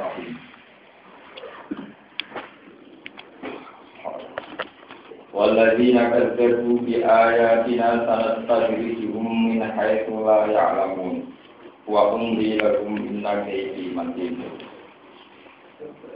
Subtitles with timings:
[0.00, 0.39] Bismillahirrahmanirrahim.
[5.33, 11.15] والذين كذبوا بآياتنا سنستدرجهم من حيث لا يعلمون
[11.87, 14.35] وأملي لهم إن كيدي متين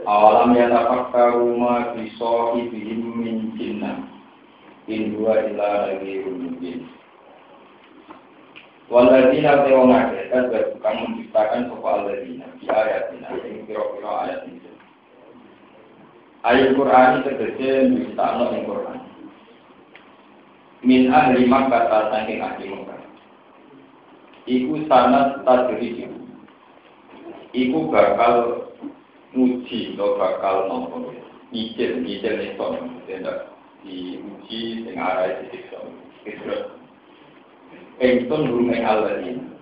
[0.08, 3.92] أولم يتفكروا ما في صاحبهم من جنة
[4.88, 6.80] إن هو إلا نذير مبين
[8.90, 9.84] Waladina tewa
[10.36, 14.70] ngake, dan kamu menciptakan sopa aladina, di ayatina, yang kira-kira ayat ini.
[16.44, 18.98] Ayat Quran itu tegese menciptakan yang Quran.
[20.84, 23.00] Min ahli Makkah saking ahli Makkah.
[24.46, 26.06] Iku sanat tadriji.
[27.50, 28.68] Iku bakal
[29.32, 31.10] nguji atau bakal nopo.
[31.50, 32.58] Nyicil, nyicil nih
[33.06, 33.54] tidak
[33.86, 35.70] diuji dengan arah titik
[36.26, 36.74] Terus
[38.02, 39.55] Engson burung ing aladina.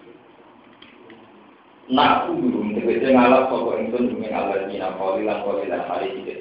[1.85, 6.35] Naku burung tegese ngalap sapa engson burung ing aladina qalilan qalilan hari iki.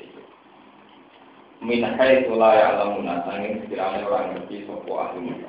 [1.59, 5.43] Min haitsu la ya'lamuna sanging sekiranya orang ngerti sapa ahli.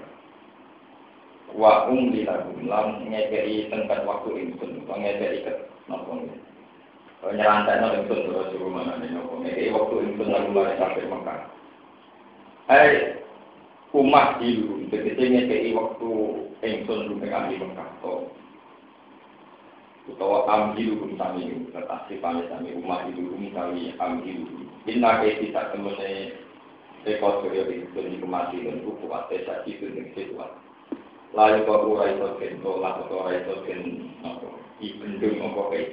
[1.55, 5.53] Wa um bilahum lam ngekei tempat waktu engson, ngekei ke
[5.87, 6.11] napa
[7.31, 11.41] Nyerantai engson terus suruh mana napa ngekei waktu engson lalu lari sampai Mekah.
[12.67, 12.91] Hai
[13.95, 16.11] umat dulu, jadi ngekei waktu
[16.67, 17.91] engson lu dengan di Mekah.
[20.05, 23.25] Utawa ambil hukum sami, tetapi paling sami umat itu
[23.57, 24.39] kami ambil.
[24.85, 26.37] Inna ke kita temene
[27.09, 30.53] rekod kerja di di kemati dan buku kuat desa itu dengan kuat.
[31.33, 34.49] Lalu kau urai itu kento, lalu kau urai kento,
[34.85, 35.89] ibendung apa kayak.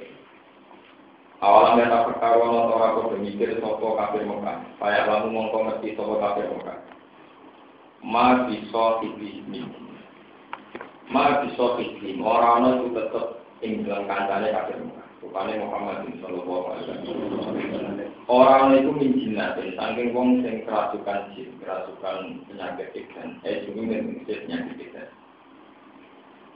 [1.42, 4.62] Awalan kata perkara atau aku bermikir sopo kafir Mekah.
[4.78, 6.92] Saya lalu mongko ngerti sopo kafir Mekah
[8.02, 9.46] ma bisa iblis
[11.06, 14.78] ma bisa iblis orang itu tetap ing dalam kancane kafir
[15.22, 18.10] Rupane Muhammad sallallahu alaihi wasallam.
[18.26, 24.18] Orang itu minjina dan saking wong sing kerasukan jin, kerasukan penyakit ikan, eh sungguh dan
[24.26, 25.08] penyakit ikan.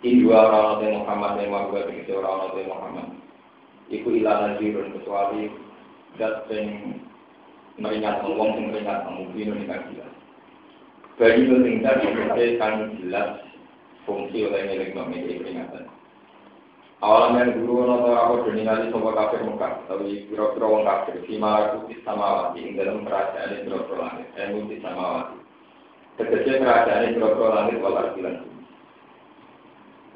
[0.02, 3.08] Ini dua orang Nabi Muhammad yang mau buat orang Nabi Muhammad.
[3.86, 5.46] Iku ilah najirun kecuali
[6.18, 6.98] dat sing
[7.78, 10.12] meringat wong sing meringat mungkin menikah jelas.
[11.16, 13.46] Bagi tingkat seperti kan jelas
[14.04, 15.86] fungsi oleh milik memiliki peringatan.
[17.04, 21.92] Awalan yang guru atau aku berningali sobat kafir muka, tapi kira-kira wong kafir, si malaku
[21.92, 25.36] di samawati, ing dalam kerajaan ini kira-kira langit, ilmu di samawati.
[26.16, 28.36] Tegese kerajaan ini kira-kira langit walar bilan.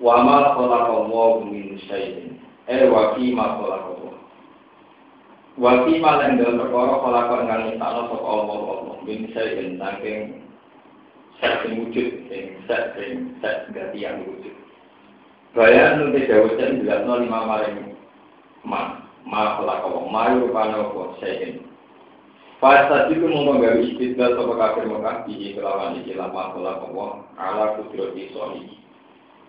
[0.01, 4.17] Wama kholakallahu min syai'in, eh wakima kholakallahu.
[5.61, 10.21] Wakima yang dalam perkara kholakallahu ngang isana sopa Allah Allah, min syai'in, saking
[11.45, 14.60] set wujud, sing set sing set ganti yang wujud.
[15.51, 17.99] Bayan nanti jauh saya jelas nol lima maring
[18.63, 21.19] ma ma pelakau ma rupanya apa?
[21.19, 21.59] Saya
[22.61, 28.31] Pada itu mau menggawe istidlal sopa kafir Mekah di kelawan iki lama pelakau ala kudrati
[28.37, 28.79] soli.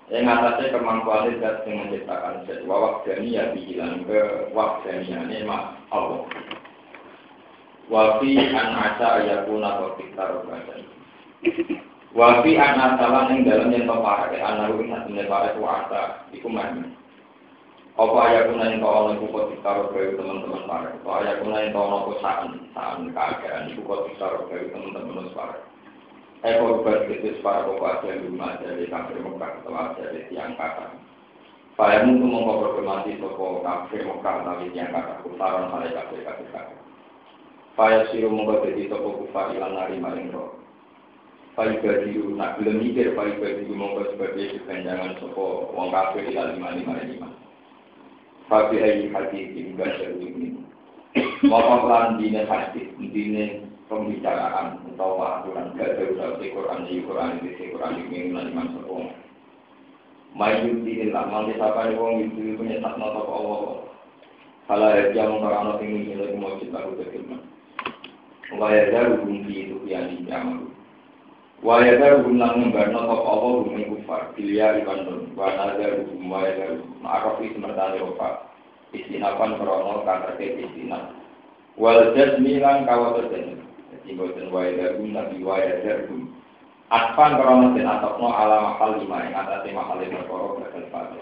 [0.08, 2.64] Yang atasnya kemampuan zat yang menciptakan zat.
[2.64, 6.24] Wawak dani ya bilang ke wak dani ini mak Allah.
[7.92, 10.40] Wafi an asa ayakuna wa fiktar
[12.12, 16.84] Wafi anak salah yang dalam yang toparake anak rugi satu nepare kuasa iku mana?
[17.96, 20.92] Apa kuna yang kau oleh kau tikar bagi teman-teman para?
[20.92, 25.56] Apa ayat kuna yang kau oleh saan saan keadaan iku kau tikar bagi teman-teman para?
[26.44, 30.92] Eh kau berkritis para kau aja rumah dari kafir Mekah aja dari tiang kata.
[31.80, 36.76] Saya mungkin berkemati toko kafir Mekah tapi tiang kata kufaran hari kafir kafir.
[37.80, 40.61] Saya siru jadi toko kufar ilan nari maring roh.
[41.62, 46.74] Pai badiru, nak belum mikir pai badiru mongko sebagai keganjangan sopo wong kafir ila lima
[46.74, 47.30] lima lima.
[48.50, 50.58] Tapi ayi hati tinggal seru ini.
[51.46, 57.54] Bapak lan dine hati, dine pembicaraan atau aturan gak usah di Quran di Quran di
[57.54, 59.14] Quran ini lima sopo.
[60.34, 63.86] Mayu dine lah, nanti siapa wong itu punya tak nota Allah.
[64.66, 67.42] Kalau ya mengkarang tinggi ini mau cerita udah firman.
[68.58, 70.81] Waya daru bumi itu yang dijamak.
[71.62, 76.82] Waya daru gumlang ngembarno top Allah bumi kufar, bilia ibandun, wana daru gum waya daru,
[77.06, 78.50] ma'araf isi mertani opa,
[78.98, 81.14] istinapan krono kata ke istinap.
[81.78, 83.62] Wal jazmi lan terjadi,
[83.94, 86.34] jadi boten waya daru nabi waya daru.
[86.90, 91.14] Atpan krono den atokno ala mahal lima yang atasnya mahal lima koro berkel pada.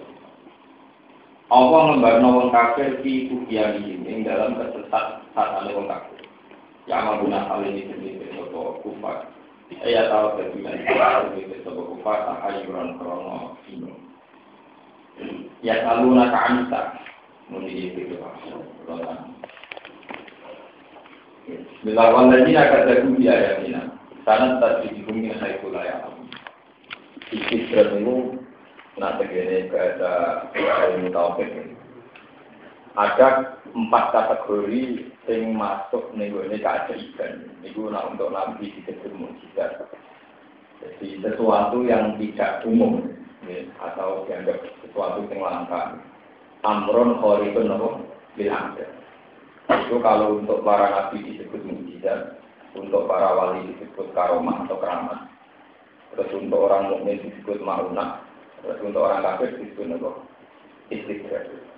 [1.51, 6.23] Allah ngembarno wong kafir fi kufiyanihim ing dalam kesesat saat ada wong kafir.
[6.87, 8.39] Ya amaguna hal ini sendiri
[8.87, 9.35] kufar.
[9.77, 10.81] Saya tahu bagaimana
[11.29, 13.93] itu itu sebuah kufar tahayuran krono dino.
[15.61, 16.97] Ya kalau nak ansa,
[17.53, 18.33] mungkin itu juga.
[21.45, 22.57] Bismillahirrahmanirrahim.
[22.57, 23.81] Akan terjadi di ayat ini.
[24.25, 26.17] Sanat tadi dihuni saya kulayang.
[27.29, 28.41] Isi terlalu
[28.97, 30.13] nak terjadi ke ada
[30.97, 31.78] ilmu tauhid
[32.99, 37.47] ada empat kategori yang masuk ini keajaiban.
[37.63, 39.87] Itu nah, untuk nabi disebut mujizat.
[40.83, 43.07] Jadi sesuatu yang tidak umum
[43.47, 45.95] ya, atau dianggap sesuatu yang langka.
[46.67, 47.89] Amron khoribun nopo
[48.35, 48.75] bilang
[49.69, 52.35] itu kalau untuk para nabi disebut mujizat,
[52.75, 55.29] untuk para wali disebut karomah atau keramat.
[56.13, 58.25] Terus untuk orang mukmin disebut maunah,
[58.65, 60.11] terus untuk orang kafir disebut apa?
[60.89, 61.68] Istidrak.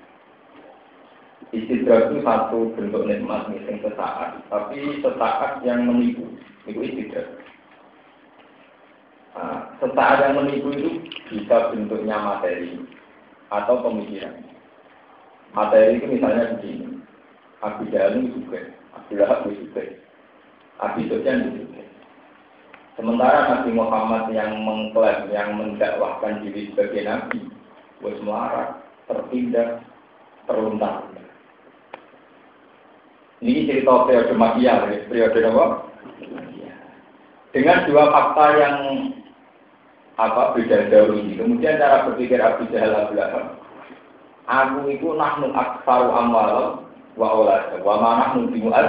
[1.51, 6.23] Istidrak itu satu bentuk nikmat mising sesaat, tapi sesaat yang menipu,
[6.63, 7.27] itu istidrak.
[9.35, 12.79] Nah, sesaat yang menipu itu bisa bentuknya materi
[13.51, 14.47] atau pemikiran.
[15.51, 17.03] Materi itu misalnya begini,
[17.59, 19.83] Abu Jahal juga, Abu Lahab juga,
[20.79, 21.83] Abu Sufyan juga.
[22.95, 27.43] Sementara Nabi Muhammad yang mengklaim, yang mendakwahkan diri sebagai Nabi,
[27.99, 28.87] buat melarat,
[30.47, 31.11] terluntar.
[33.41, 35.65] Ini cerita periode Makiyah, periode apa?
[37.51, 38.75] Dengan dua fakta yang
[40.21, 41.41] apa beda jauh ini.
[41.41, 43.57] Kemudian cara berpikir Abu Jahal Abu Lahab.
[44.45, 46.85] Aku itu nahnu aksaru amwal
[47.19, 48.87] wa olad wa mana muat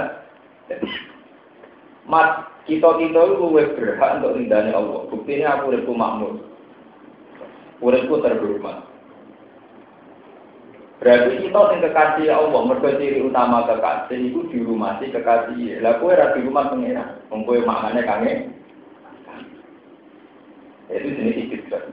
[2.07, 6.33] mat kita kita itu berhak untuk ridhani Allah buktinya aku uripku makmur
[7.83, 8.87] uripku terhormat
[11.03, 16.39] berarti kita yang kekasih Allah mereka ciri utama kekasih itu dirumasi kekasih lah kue di
[16.47, 18.55] rumah pengira mengkue maknanya kangen
[20.87, 21.91] itu jenis istirahat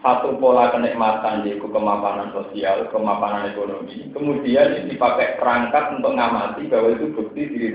[0.00, 4.08] satu pola kenikmatan yaitu kemapanan sosial, kemapanan ekonomi.
[4.16, 7.68] Kemudian ini dipakai perangkat untuk ngamati bahwa itu bukti diri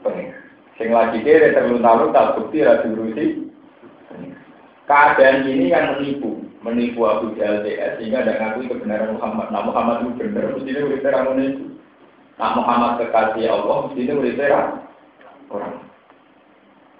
[0.00, 0.32] pengen.
[0.76, 3.48] Sing lagi kira terlunta-lunta bukti radu rusi.
[4.86, 9.46] Keadaan ini yang menipu, menipu Abu Jahal DS sehingga tidak ngakui kebenaran Muhammad.
[9.52, 11.64] Nah Muhammad itu benar, mestinya udah terang menipu.
[12.36, 14.68] Nah Muhammad kekasih Allah, mestinya udah terang
[15.52, 15.74] orang.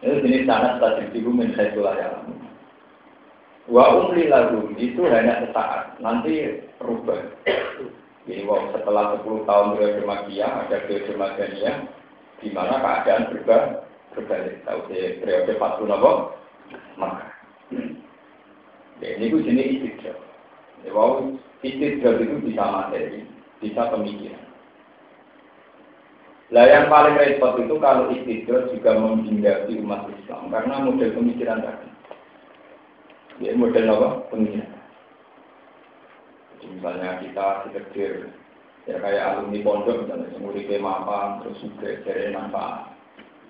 [0.04, 2.08] Itu jenis tanah statistik itu menjadi ya.
[3.66, 7.18] Wa umli lagu itu hanya sesaat, nanti rubah.
[8.26, 11.86] Jadi wow, setelah 10 tahun periode magia, ada periode magianya,
[12.42, 13.86] di mana keadaan berubah
[14.18, 14.66] berbalik.
[14.66, 16.34] Tahu periode Fatu Nabo,
[16.98, 17.35] maka.
[19.04, 20.18] Ya, ini gue jenis istidrak.
[20.84, 21.28] Ya, wow,
[21.60, 23.28] istidrak itu bisa materi,
[23.60, 24.46] bisa pemikiran.
[26.54, 31.90] Lah yang paling repot itu kalau istidrak juga menghindari umat Islam karena model pemikiran tadi.
[33.42, 34.08] Ya model apa?
[34.32, 34.72] Pemikiran.
[36.56, 38.12] Jadi misalnya kita sekedar
[38.86, 42.95] ya kayak alumni pondok misalnya semuri ke mapa terus juga cari manfaat.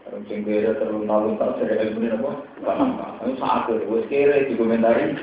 [0.06, 2.30] Terus cengkere terus nalung tak cari ilmu apa?
[2.62, 3.26] Manfaat.
[3.26, 5.18] Itu saat itu kere dikomentari.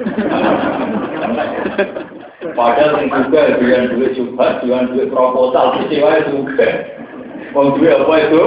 [2.52, 6.68] Padahal yang juga dengan duit juga, dengan duit proposal, kecewa juga.
[7.56, 8.44] Mau duit apa itu?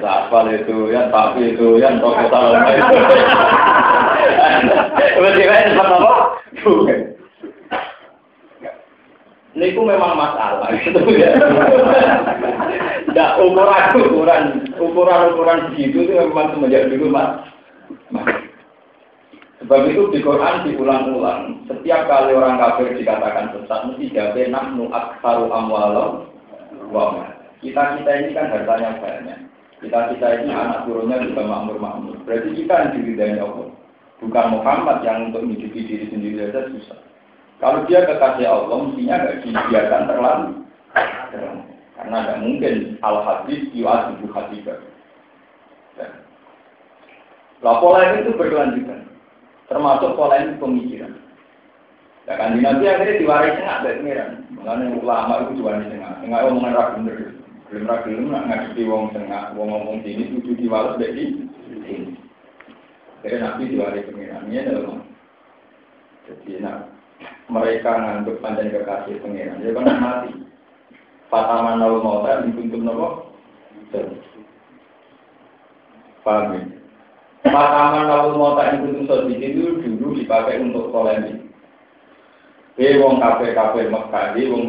[0.00, 2.96] Sapal itu, ya tapi itu, ya toko salam itu.
[5.44, 5.98] Kan sama
[9.52, 9.60] apa?
[9.60, 11.36] Niku memang masalah gitu ya.
[13.36, 14.42] Ukuran ukuran
[14.80, 17.44] ukuran ukuran begitu itu memang semenjak dulu mas.
[19.62, 21.62] Sebab itu di Quran diulang-ulang.
[21.70, 26.26] Setiap kali orang kafir dikatakan sesat, mesti jawabnya nahnu aksaru amwalam
[26.90, 27.30] wa
[27.62, 29.38] Kita kita ini kan hartanya banyak.
[29.78, 32.18] Kita kita ini anak turunnya juga makmur-makmur.
[32.26, 33.70] Berarti kita yang diridai Allah.
[34.18, 37.11] Bukan Muhammad yang untuk menghidupi diri sendiri saja susah.
[37.62, 40.48] Kalau dia kekasih Allah, mestinya nggak dibiarkan terlalu.
[41.94, 42.74] Karena tidak mungkin
[43.06, 44.82] al-hadis yu'adibu hadibah.
[47.62, 49.06] Lah pola itu berkelanjutan.
[49.70, 51.14] Termasuk pola ini pemikiran.
[52.26, 54.30] Ya kan nanti akhirnya diwaris tengah dari pengiran.
[54.50, 56.12] Mengenai ulama itu diwaris tengah.
[56.18, 57.18] Tengah omongan ragu bener.
[57.70, 62.18] Belum ra gelem nak ngadepi wong tengah, wong ngomong sini kudu diwales dari sini.
[63.22, 64.98] Jadi nabi diwaris pengirannya dalam
[66.26, 66.76] jadi nak
[67.52, 70.30] mereka nganggep panjang kekasih pengiran, dia kan mati.
[71.32, 73.08] Fataman nawa mauta dituntut nopo.
[76.20, 76.60] Paham ya?
[77.48, 81.40] Fataman nawa mauta dituntut sedikit itu dulu dipakai untuk polemik.
[82.76, 84.68] Dia wong kafe kafe Mekah, dia wong.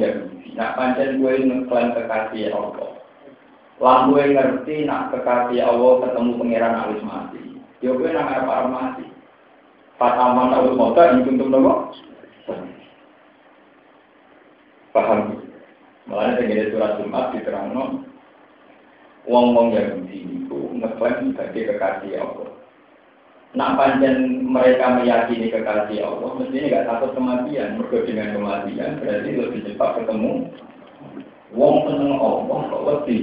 [0.53, 2.95] Nak pancen gue ngeklaim kekasih Allah.
[3.81, 7.41] Lampu yang ngerti nak kekasih Allah ketemu pangeran alis mati.
[7.83, 9.05] Yo gue nak arep mati.
[9.99, 11.91] Fataman awal motor yang tuntut nopo.
[14.93, 15.41] Paham?
[16.05, 18.13] Malah ada surat Jumat diterangno
[19.27, 22.49] wong-wong Yahudi itu ngeklaim sebagai kekasih Allah.
[23.53, 24.17] Nak panjang
[24.49, 27.77] mereka meyakini kekasih Allah, mestinya nggak takut kematian.
[27.77, 30.31] Mereka dengan kematian berarti lebih cepat ketemu.
[31.53, 33.21] Wong seneng Allah kok lebih.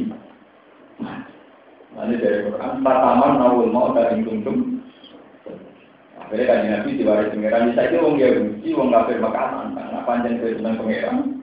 [1.91, 4.79] Nanti dari Quran, tataman nawul mau dari tungtung.
[6.23, 9.75] Akhirnya kan Nabi diwaris pengiran, bisa itu wong Yahudi, wong kafir makanan.
[9.75, 11.40] Karena panjang gue seneng pengiran,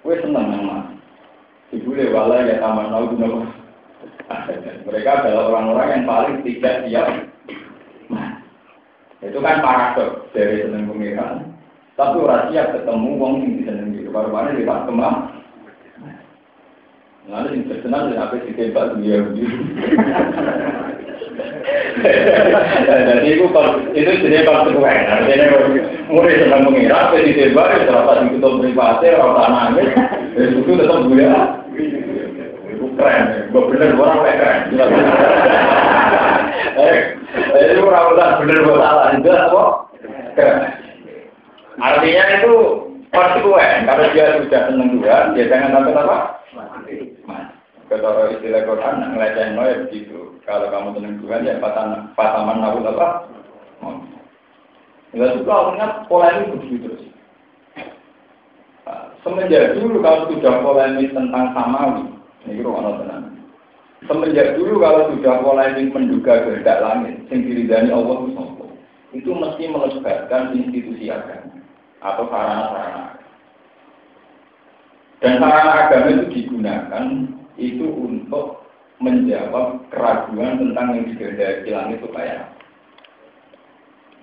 [0.00, 0.86] gue seneng mas.
[1.70, 3.46] Ibu lewala ya taman nau guna
[4.86, 7.08] Mereka adalah orang-orang yang paling tidak siap.
[8.10, 8.42] Nah,
[9.22, 11.50] itu kan paradok dari seneng pengiran.
[11.98, 14.08] Tapi orang siap ketemu wong yang diseneng gitu.
[14.08, 15.39] Baru-baru di Pak Kemang.
[17.30, 19.54] Lalu yang terkenal dan apa sih tembak begitu.
[22.90, 23.46] Jadi itu
[23.94, 25.06] itu jenis konsekuen.
[25.06, 25.46] Artinya
[26.10, 29.64] mulai senang mengira, apa di tembak, ya terasa di ketua privasi, orang tanah
[30.42, 31.40] itu tetap buaya.
[32.66, 34.58] Itu keren, gue bener orang keren.
[36.82, 36.98] Eh,
[37.62, 39.62] itu orang bener gue salah, itu apa?
[40.34, 40.58] Keren.
[41.78, 42.54] Artinya itu
[43.10, 43.86] konsekuen.
[43.86, 46.18] Kalau dia sudah senang Tuhan, dia jangan takut apa?
[47.90, 50.18] Kalau istilah Quran, ngeleceh ya begitu.
[50.46, 53.08] Kalau kamu senang Tuhan, ya pataman, pataman nabi apa?
[55.10, 57.02] Ya suka ingat pola ini begitu terus.
[59.26, 62.08] Semenjak dulu kalau sudah polemik tentang samawi,
[62.46, 63.36] ini ruang tenang.
[64.06, 68.16] Semenjak dulu kalau sudah polemik menduga kehendak langit, yang diridani Allah
[69.10, 71.59] itu mesti melebatkan institusi agama
[72.00, 73.20] atau sarana-sarana.
[75.20, 77.04] Dan sarana agama itu digunakan
[77.60, 78.64] itu untuk
[79.00, 82.52] menjawab keraguan tentang yang dikehendaki langit supaya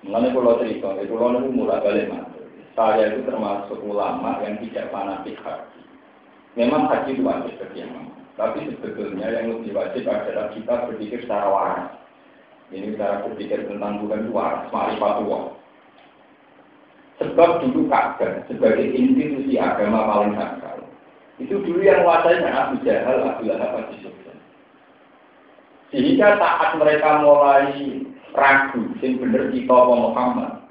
[0.06, 2.46] Mengenai pulau cerita, itu pulau itu mulai balik masuk.
[2.78, 5.82] Saya itu termasuk ulama yang tidak fanatik haji.
[6.54, 8.06] Memang haji itu wajib bagi yang
[8.38, 11.90] Tapi sebetulnya yang lebih wajib adalah kita berpikir secara waras.
[12.70, 15.57] Ini cara berpikir tentang Tuhan itu waras, ma'rifatullah.
[17.18, 20.86] Sebab dulu Ka'bah sebagai institusi agama paling sakral.
[21.42, 24.38] Itu dulu yang menguasai Abu Jahal, Abu Lahab, Abu Sufyan.
[25.90, 27.74] Sehingga saat mereka mulai
[28.38, 30.62] ragu, sing bener kita Muhammad.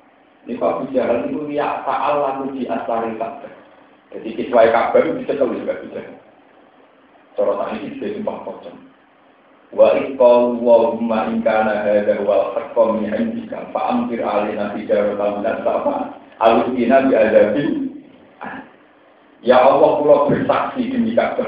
[0.47, 3.51] Ini Abu Jahal itu ya ta'al lalu di asari Ka'bah.
[4.15, 5.99] Jadi kiswai Ka'bah itu bisa tahu juga bisa.
[7.35, 8.79] Cara ini bisa sumpah pocong.
[9.75, 17.05] Wa iqalu wa umma ingkana hadha wal haqqa min indika alina tijaratan dan safa alusina
[17.07, 17.87] bi adabi
[19.45, 21.45] Ya Allah kula bersaksi demi Ka'bah.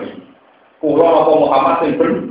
[0.77, 2.21] Kula apa Muhammad sing bener.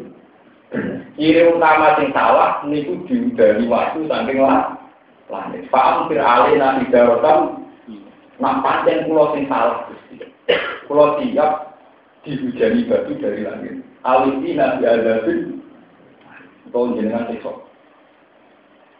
[1.18, 4.78] Ciri utama sing salah niku diudari waktu saking lah
[5.26, 5.66] langit.
[5.68, 7.68] Paham fir alina idarotam
[8.38, 10.24] nak pancen kula sing salah Gusti.
[10.88, 11.52] Siap
[12.22, 13.82] dihujani batu dari langit.
[14.06, 15.58] Alisina bi adabi
[16.70, 17.66] atau jenengan sekso.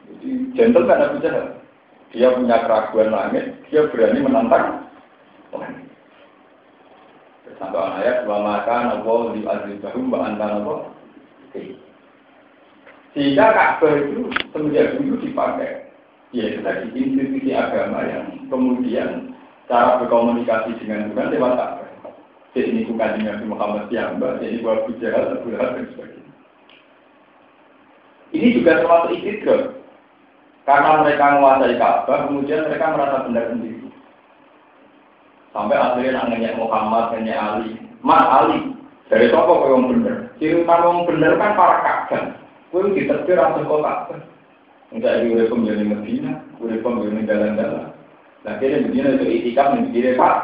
[0.09, 1.21] Jadi gentle kan Abu.
[2.09, 4.89] Dia punya keraguan langit, dia berani menantang
[5.53, 5.89] langit.
[7.59, 10.95] Sampai ayat wa maka nabo di azizahum wa anta nabo.
[13.17, 15.91] Sehingga Ka'bah itu semenjak dulu dipakai.
[16.31, 19.33] Ya tadi institusi agama yang kemudian
[19.67, 21.89] cara berkomunikasi dengan Tuhan lewat Ka'bah.
[22.55, 26.33] Jadi ini bukan dengan Muhammad yang ini buat Abu Jahal, dan sebagainya.
[28.33, 29.78] Ini juga termasuk istidrak.
[30.69, 33.89] Karena mereka menguasai Ka'bah, kemudian mereka merasa benar sendiri.
[35.57, 37.73] Sampai akhirnya nanya Muhammad, nanya Ali.
[38.05, 38.77] Mas Ali,
[39.09, 40.29] dari toko yang benar.
[40.37, 42.25] Ciri utama yang benar kan para kakak.
[42.69, 44.21] Kue ditetir atau kok Ka'bah.
[44.93, 47.89] Enggak di urip menjadi Medina, urip menjadi jalan-jalan.
[48.45, 50.37] Nah, kira Medina itu itikaf yang begini Pak.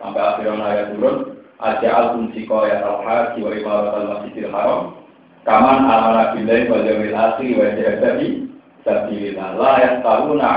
[0.00, 1.16] Sampai akhirnya ayat turun,
[1.60, 4.96] Aja al-Tunsiko ya al-Haji wa ibarat al-Masjidil Haram,
[5.44, 8.51] Kaman amana billahi wal yawmil akhir wa
[8.82, 10.50] sabilillah la yastaruna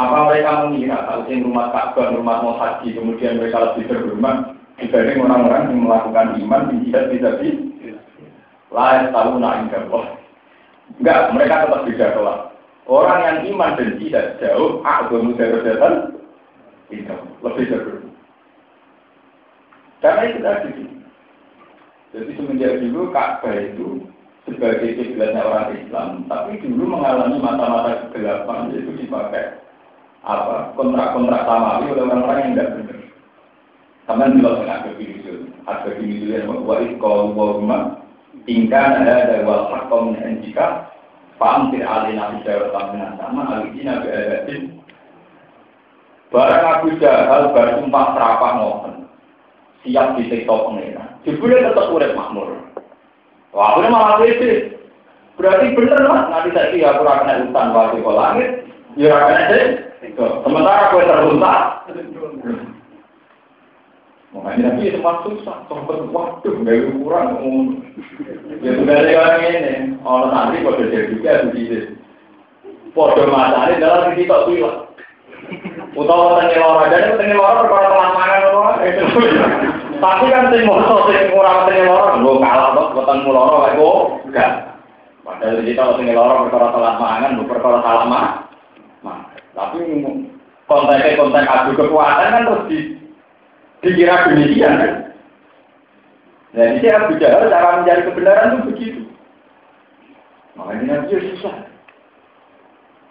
[0.00, 5.20] apa mereka mengira kalau di rumah Ka'bah, rumah mau haji, kemudian mereka lebih terhormat dibanding
[5.20, 7.48] orang-orang yang melakukan iman di jihad bisa di
[8.72, 9.68] layak tahu naik
[10.98, 12.40] Enggak, mereka tetap beda kelas.
[12.88, 15.94] Orang yang iman dan tidak jauh, agama darajatan
[16.90, 17.14] itu
[17.44, 18.14] lebih terhormat.
[20.00, 20.70] Karena itu tadi
[22.10, 24.08] jadi semenjak dulu Ka'bah itu
[24.48, 29.60] sebagai kiblatnya orang Islam, tapi dulu mengalami mata-mata kegelapan itu dipakai
[30.20, 32.98] apa kontrak-kontrak samawi oleh orang-orang yang tidak benar.
[34.08, 37.78] Sama juga dengan ada itu, ada itu yang membuat kalau wahuma
[38.44, 40.90] tinggal ada dari wal hakom dan jika
[41.36, 44.62] paham tidak alih nabi jawab dengan sama alih nabi adatin
[46.30, 48.94] Barang Abu Jahal baru sumpah serapah ngoten.
[49.82, 51.04] Siap disiksa pengira.
[51.26, 52.54] Jebule tetap urip makmur.
[53.50, 54.78] Wah, aku malah pede.
[55.34, 58.50] Berarti bener lah, nanti saya ya aku kena hutan waktu ke langit,
[58.94, 59.66] ya kena deh.
[60.44, 61.58] Sementara aku terluntar.
[64.30, 67.28] Makanya nabi sempat susah, sempat waduh, gak kurang.
[68.62, 69.74] Ya sudah ada orang ini,
[70.06, 71.98] orang nanti pada jadi juga begitu.
[72.94, 74.86] Podo matanya dalam kita bilang.
[75.98, 79.69] Utawa tengah lorong, jadi tengah lorong kalau telah mangan lorong.
[80.00, 84.52] Tapi kan sing mono sing ora tengah lorong, lo kalah ketemu lorong kayak kok enggak.
[85.20, 88.28] Padahal kita tengah lorong perkara telah mangan, perkara salah mah.
[89.50, 89.78] Tapi
[90.70, 92.78] kontennya konten adu kekuatan kan terus di
[93.82, 94.92] dikira demikian kan.
[96.50, 99.02] Nah, ini Abu Jahal cara mencari kebenaran itu begitu.
[100.58, 101.56] Makanya dia susah.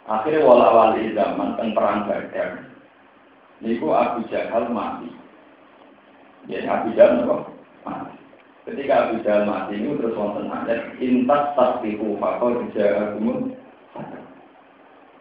[0.10, 2.68] Akhirnya wala wali zaman tentang perang Badar.
[3.64, 5.08] Niku Abu Jahal mati.
[6.50, 7.24] Ya Abu Jahal
[7.86, 8.18] mati.
[8.66, 13.54] Ketika Abu Jahal mati ini terus wonten ayat intas tasbihu fakor jahalakum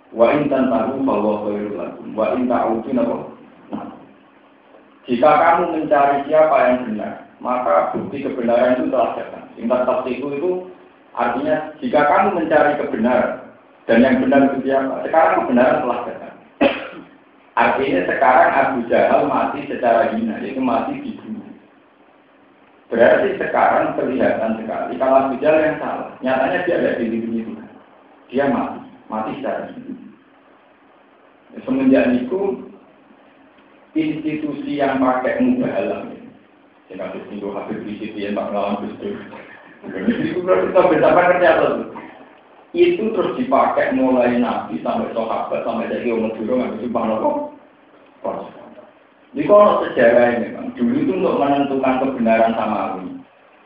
[0.09, 1.77] wa intan tahu bahwa khairul
[2.17, 3.17] wa in ta'udu napa
[5.05, 10.51] jika kamu mencari siapa yang benar maka bukti kebenaran itu telah datang intas tasbihu itu
[11.13, 13.49] artinya jika kamu mencari kebenaran
[13.89, 15.01] dan yang benar itu siapa?
[15.09, 16.28] Sekarang kebenaran telah datang.
[17.59, 21.43] Artinya sekarang Abu Jahal mati secara hina, yaitu mati dibunuh.
[22.87, 26.15] Berarti sekarang kelihatan sekali kalau Abu Jahal yang salah.
[26.23, 27.53] Nyatanya dia ada di itu.
[28.31, 29.95] Dia mati, mati secara hina.
[31.67, 32.71] Semenjak itu
[33.99, 36.07] institusi yang pakai mubahalah
[36.89, 38.97] yang habis minggu habis di situ yang tak ngalamin Gus
[40.09, 41.73] Itu berarti kita bisa kerja tuh
[42.77, 47.31] itu terus dipakai mulai nabi sampai sahabat sampai jadi orang dulu nggak bisa nopo.
[49.33, 53.09] Di kalau sejarah ini kan dulu itu untuk menentukan kebenaran samawi.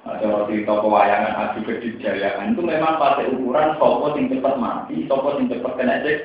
[0.03, 5.47] Ada cerita pewayangan adu kedijayaan itu memang pakai ukuran sopo yang cepat mati, sopo yang
[5.47, 6.19] cepat kena cek.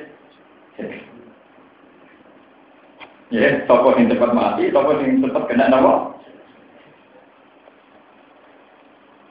[3.30, 6.18] Ya, sopo yang cepat mati, sopo yang cepat kena nopo.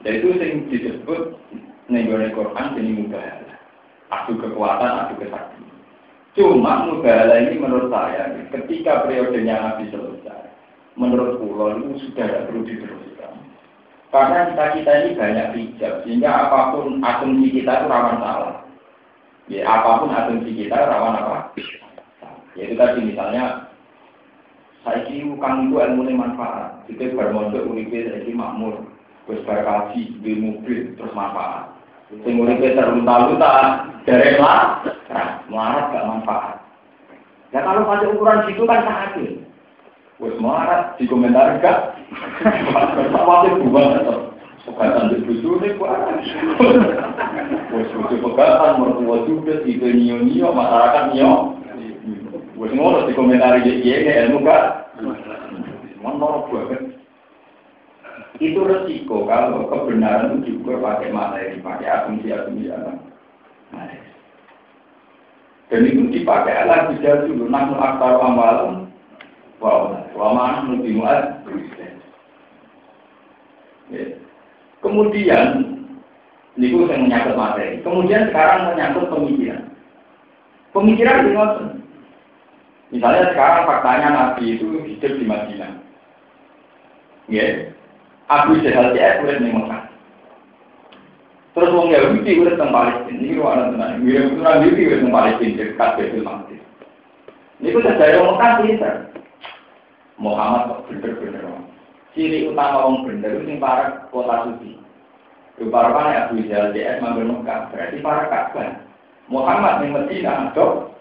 [0.00, 1.36] Jadi itu yang disebut
[1.88, 3.56] Nenggone Quran jadi mubahala.
[4.12, 5.76] Adu kekuatan, adu kesaktian.
[6.36, 10.52] Cuma mubahala ini menurut saya, ketika periodenya Nabi selesai,
[11.00, 13.32] menurut pulau itu sudah tidak perlu diteruskan.
[14.12, 18.56] Karena kita kita ini banyak hijab, sehingga apa pun asumsi kita itu rawan salah.
[19.48, 21.56] Ya, apa pun asumsi kita rawan apa?
[22.56, 23.68] Yaitu tadi misalnya,
[24.84, 26.84] saya kira kang itu ilmu manfaat.
[26.88, 28.84] Kita bermodal uripe saya makmur.
[29.28, 31.67] Terus berkaji, di mobil, terus manfaat.
[32.08, 34.80] Sing uripe terlunta-lunta, derek lah,
[35.12, 36.56] nah, melarat gak manfaat.
[37.52, 39.44] Ya kalau pada ukuran situ kan sakit.
[40.16, 42.00] Wes melarat di komentar gak?
[43.12, 44.32] Masih buang atau
[44.68, 45.96] Pegatan di busu ini kuat.
[47.76, 51.60] Wes busu mertua juga, tipe nio-nio, masyarakat nio.
[52.56, 54.96] Wes ngono di komentar iya, ilmu gak?
[56.00, 56.87] Mana banget
[58.38, 62.92] itu resiko kalau kebenaran itu juga pakai materi, pakai asumsi-asumsi apa.
[65.68, 68.88] Dan itu dipakai alat bisa dulu, namun aktar amalan,
[69.60, 71.44] wow, lama lebih muat.
[73.92, 74.16] Ya.
[74.80, 75.44] Kemudian,
[76.56, 77.82] ini yang menyangkut materi.
[77.84, 79.68] Kemudian sekarang menyangkut pemikiran.
[80.72, 81.32] Pemikiran di
[82.88, 85.72] Misalnya sekarang faktanya Nabi itu hidup di Madinah.
[87.28, 87.76] Ya,
[88.28, 89.88] Abu Jahal dia urip ning Mekah.
[91.56, 93.16] Terus wong Yahudi urip teng Palestina.
[93.16, 94.04] Ini ruang tenan.
[94.04, 96.62] Orang Yahudi urip teng Palestina dekat Baitul Maqdis.
[97.58, 98.94] Ini pun sejarah Mekah pinter.
[100.20, 101.44] Muhammad bener-bener.
[102.12, 104.76] Ciri utama orang bener itu para kota suci.
[105.72, 107.72] Para para Abu Jahal dia manggil Mekah.
[107.72, 108.84] Berarti para Ka'bah.
[109.32, 110.97] Muhammad yang Medina dok.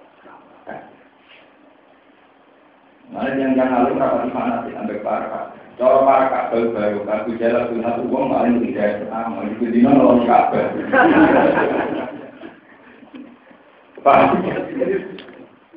[3.08, 5.58] Nah, yang yang lalu rapat di mana sih sampai para Ka'bah.
[5.78, 10.26] Cara para kabel baru, aku jalan tuh satu uang paling tidak pertama, itu dino nolong
[10.26, 10.74] kabel.
[14.02, 14.42] Pak,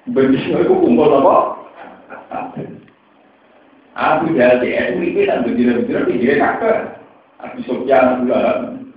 [0.09, 1.37] begitu aku kumpul apa?
[3.93, 6.97] Aku jalan di SU ini dan berdiri-berdiri di dia kabel.
[7.45, 8.89] Aku sopnya aku jalan.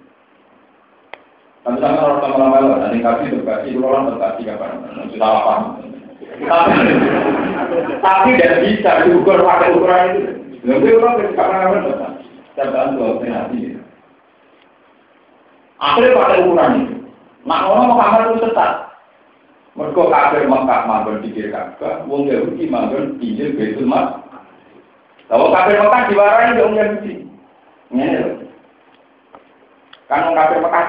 [1.67, 4.88] Tapi sama orang lama-lama, nanti kasih terkasih, orang terkasih kapan?
[5.19, 5.83] Salah paham.
[8.03, 10.21] Tapi tidak bisa diukur pakai ukuran itu.
[10.63, 12.08] Lalu orang ketika mengambil apa?
[12.56, 13.60] Cabaan dua hati.
[15.79, 16.95] Akhirnya pakai ukuran itu.
[17.43, 18.71] Nak orang mau kamar itu tetap.
[19.73, 24.21] Mereka kafir Mekah manggon pikir Ka'bah, wong Yahudi manggon pinggir Baitul Maqdis.
[25.25, 27.13] Kalau kafir Mekah diwarai wong Yahudi.
[27.89, 28.47] Ngene.
[30.06, 30.84] Kan wong kafir Mekah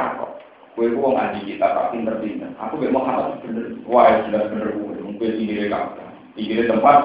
[0.74, 2.50] ku wong ahli kita tak pinter-pinter.
[2.58, 3.78] Aku mek Muhammad bener.
[3.86, 4.90] Wah, jelas bener kowe.
[4.90, 6.10] Mungkin pinggir Ka'bah.
[6.34, 6.98] Pinggir tempat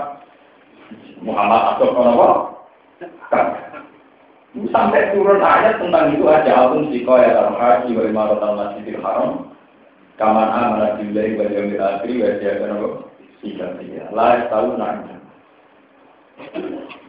[1.21, 2.27] Muhammad atau apa?
[4.73, 8.97] Sampai turun ayat tentang itu aja alun siko ya dalam haji wa imarat al masjidil
[9.05, 9.53] haram
[10.17, 12.89] Kaman amanah billahi wa yawmil akhir wa siyakan apa?
[13.39, 14.03] Sika sika.
[14.11, 15.15] Lah tahu nanya.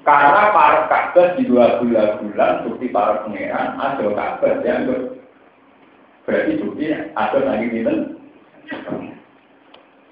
[0.04, 4.88] Karena para kabar di dua bulan-bulan bukti para pangeran ada kabar yang
[6.24, 7.94] berarti bukti ada lagi gitu.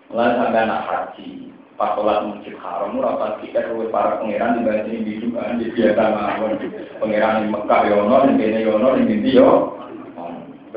[0.08, 4.98] Lalu sampai anak haji, pas sholat masjid haram, rapat tiket para pangeran di bawah ini
[5.04, 6.56] di di biasa mawon.
[6.96, 9.50] Pangeran di Mekah yono, di Bene yono, di India yo.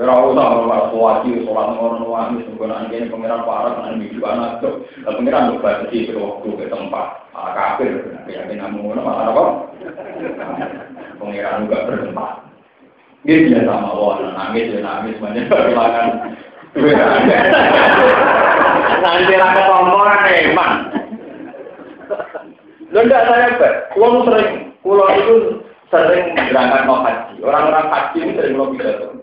[0.02, 4.84] Ora usah ora suwati sholat ngono wae sungguhan kene pangeran parah kan minggu anak tuh.
[5.08, 7.08] Lah pangeran batasi ke waktu ke tempat.
[7.32, 9.44] Ah kafir ya kena ngono apa?
[11.20, 12.51] Pangeran juga bertempat.
[13.22, 16.08] Biasa sama Allah, nangis ya nangis, banyak kehilangan.
[19.02, 20.74] Nanti rasa komporan emang.
[22.92, 27.40] Lo enggak saya ber, pulau sering, pulau itu sering berangkat mau haji.
[27.46, 29.22] Orang-orang haji ini sering mau pidato.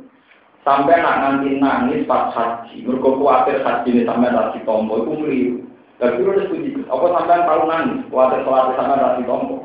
[0.62, 5.56] Sampai nak nganti nangis pas haji, mereka khawatir haji ini sampai rasi tombo itu keliru.
[5.98, 9.56] Tapi udah setuju, apa sampai tahu nangis, khawatir sholat sampai rasi tombo.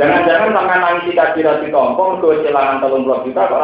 [0.00, 3.62] Jangan-jangan sampai nangis di kaji rasi tombo, mereka kehilangan telung puluh juta kok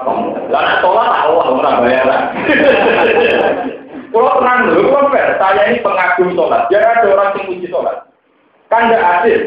[0.00, 0.32] tombo.
[0.48, 2.22] Lalu sholat Allah orang bayaran.
[4.16, 6.64] Kalau tenang dulu, kan saya ini pengagum sholat.
[6.72, 7.96] Jangan ada orang yang puji sholat.
[8.72, 9.40] Kan tidak adil.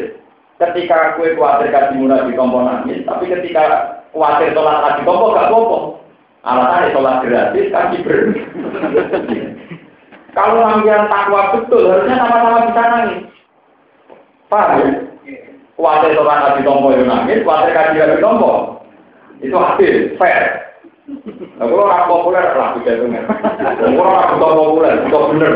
[0.60, 5.50] Ketika kue khawatir kaji murah di tombo nangis, tapi ketika Kuatir sholat lagi popo gak
[5.54, 5.78] popo.
[6.42, 8.18] Alasannya sholat gratis kaki ber.
[10.36, 13.20] Kalau yang takwa betul harusnya sama-sama bisa nangis.
[14.50, 15.09] Paham ya?
[15.80, 18.84] Kuatir sholat lagi tompo itu nangis, kuatir kaji lagi tompo.
[19.40, 20.76] Itu adil, fair.
[21.56, 25.54] Nah, kalau orang populer lah bisa itu Kalau orang butuh populer, butuh bener.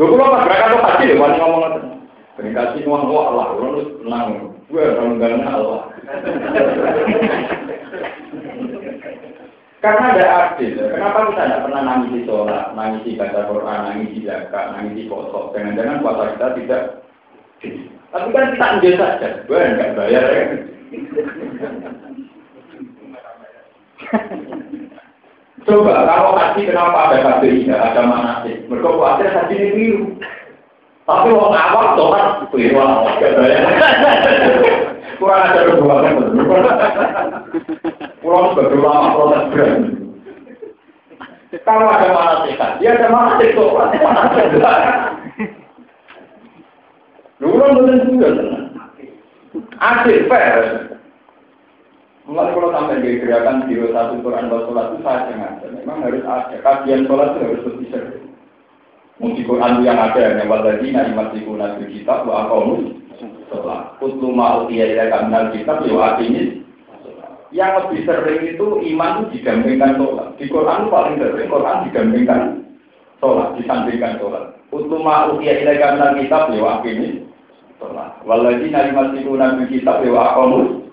[0.00, 1.80] Lu kalau pas berangkat tuh haji, wani ngomong itu.
[2.56, 4.28] Kasih uang Allah, lu tenang.
[4.72, 5.80] Gue orang Allah.
[9.84, 10.24] Karena ada
[10.56, 10.72] adil.
[10.72, 14.96] Kenapa kita tidak pernah nangis di sholat, nangis di baca Quran, nangis di zakat, nangis
[14.96, 15.52] di foto.
[15.52, 16.82] Jangan-jangan puasa kita tidak.
[18.12, 19.28] Tapi kan kita ambil saja.
[19.46, 20.44] Gue enggak bayar ya.
[25.66, 28.62] Coba kalau haji kenapa ada KBI, ada mana sih?
[28.70, 30.04] Mereka khawatir haji ini biru.
[31.06, 33.62] Tapi orang awal sholat bayar.
[35.16, 36.14] Kurang ada kedua kan.
[38.22, 39.90] Kurang sebagai ulama protes berani.
[41.64, 43.90] Kalau ada mana sehat, dia ada mana sehat,
[47.40, 48.28] Lu kan betul juga
[49.76, 50.56] Adil, fair.
[52.26, 55.62] Mulai kalau sampai di gerakan di satu Quran dan sholat itu saya.
[55.62, 58.24] Memang harus ada kajian sholat itu harus lebih sering.
[59.16, 62.98] Musik Quran yang ada, yang wadadina imasikunat kitab wa akamus
[63.48, 63.94] sholat.
[64.02, 66.66] Kutlu mau dia ya kamnal kitab yo artinya
[67.54, 70.28] yang lebih sering itu iman itu didampingkan sholat.
[70.36, 72.65] Di Quran paling sering Quran didampingkan
[73.22, 74.56] sholat, disandingkan sholat.
[74.68, 77.22] Kutlu mau dia ya kamnal kitab yo artinya
[77.78, 78.10] sholat.
[78.26, 80.86] Waladhi nari masiku nabi kitab yo akamus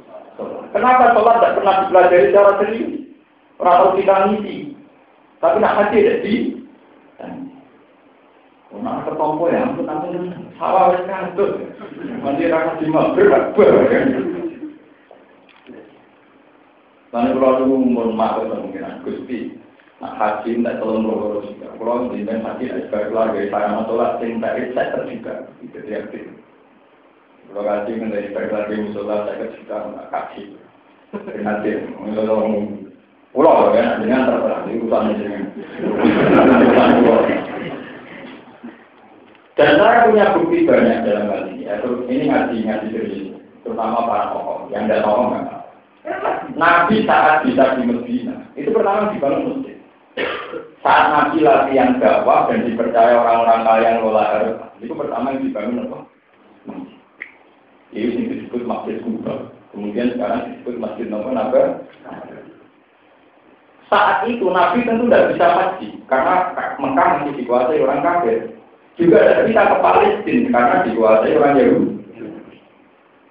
[0.73, 2.91] Kenapa sholat tidak pernah dipelajari secara serius?
[3.61, 4.73] Tahu kita ngisi.
[5.39, 6.63] Tapi nak hadir di
[8.73, 11.61] Nah, ketompo ya, ampun ampun salah wis kantut.
[12.25, 13.53] Nanti ra di mabar
[17.13, 19.61] Lalu kalau dulu mun mak kemungkinan Gusti,
[20.01, 21.72] nak haji tidak tolong loro juga.
[21.83, 25.35] Dengan haji tidak sebagai keluarga saya masalah sing tak saya juga.
[25.59, 25.99] Itu dia
[27.67, 29.51] haji menjadi keluarga musola saya
[29.91, 30.43] nggak kaji.
[31.43, 31.69] Nanti,
[32.17, 32.39] kalau
[33.33, 35.43] Pulau ya, dengan terserah, itu urusan dengan
[39.53, 41.65] dan saya punya bukti banyak dalam hal ini.
[41.65, 45.61] Ya, ini ngaji-ngaji serius, terutama para tokoh yang tidak tahu nggak
[46.53, 49.77] Nabi saat bisa di Medina, itu pertama dibangun masjid.
[50.83, 54.23] Saat Nabi latihan dakwah dan dipercaya orang-orang kaya yang lola
[54.83, 55.97] itu pertama yang dibangun apa?
[57.95, 59.47] Ini disebut Masjid Kuba.
[59.71, 61.87] Kemudian sekarang disebut Masjid Nopo Nabi.
[63.87, 66.35] Saat itu Nabi tentu tidak bisa haji karena
[66.75, 68.39] Mekah masih dikuasai orang kafir.
[68.99, 71.95] Juga ada kita ke Palestina karena dikuasai orang Yahudi.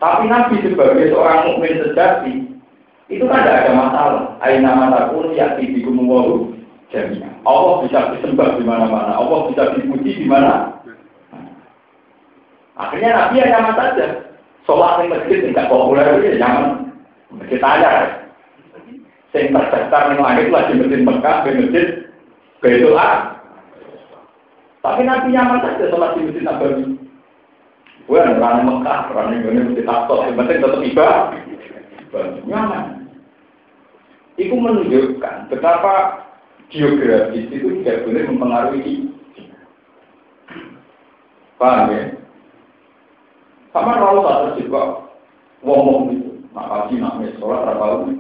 [0.01, 2.35] Tapi Nabi sebagai seorang mukmin sejati
[3.13, 4.25] itu kan tidak ada masalah.
[4.41, 6.01] Aina mata pun ya tibikum
[6.93, 7.33] jamiah.
[7.49, 10.79] Allah bisa disembah di mana-mana, Allah bisa dipuji di mana.
[12.77, 14.07] Akhirnya Nabi ya nyaman saja.
[14.63, 16.93] Sholat di masjid tidak populer ya nyaman.
[17.35, 17.91] Masjid aja.
[19.33, 21.87] Sing terdaftar di langit lagi masjid Mekah, di masjid
[22.61, 22.95] Baitul
[24.83, 26.85] Tapi Nabi nyaman saja sholat di masjid Nabawi.
[28.03, 31.19] Gue orang Mekah, orang Indonesia masjid Aqsa, yang penting tetap ibadah.
[32.45, 32.85] Nyaman.
[34.37, 36.25] Itu menunjukkan betapa
[36.73, 38.95] geografis itu tidak boleh mempengaruhi
[41.63, 42.03] Paham ya?
[43.71, 44.89] Sama kalau tak terjebak
[45.63, 48.11] ngomong itu, nak kaji, nak sholat, berapa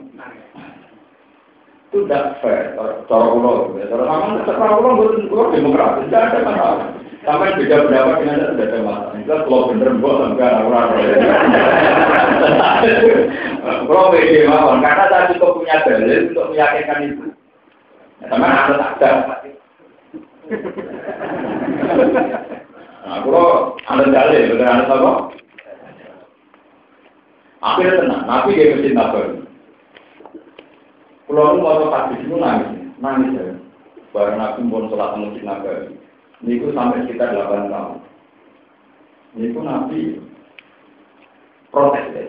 [1.93, 2.73] itu tidak fair,
[3.05, 3.77] cara ulo.
[3.77, 6.89] Cara sama, cara ulo, ulo demokratis, tidak ada masalah.
[7.27, 9.13] Sampai beda pendapat dengan ada tidak ada masalah.
[9.21, 10.89] Itu kalau bener, gue sampai orang-orang.
[13.85, 17.27] Kalau beda mawon, karena saya cukup punya dalil untuk meyakinkan itu.
[18.31, 19.11] Sama ada tak ada.
[23.03, 25.13] Nah, kalau ada dalil, betul ada apa?
[27.63, 29.23] Akhirnya tenang, Nabi dia mesin nabi.
[31.31, 33.55] Pulau itu waktu hadis itu nangis, nangis ya.
[34.11, 35.95] Barang Nabi pun sholat masjid nabi.
[36.43, 38.03] Niku sampai sekitar 8 tahun.
[39.39, 40.19] Niku Nabi
[41.71, 42.23] protes ya.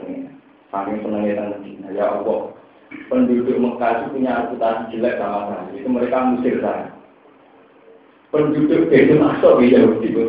[0.70, 1.90] Saking senangnya Medina.
[1.90, 2.54] Ya Allah,
[3.08, 5.70] penduduk Mekah itu punya reputasi jelek sama saya.
[5.78, 6.88] Itu mereka musir saya.
[8.34, 10.22] Penduduk itu masuk di Yahudi, itu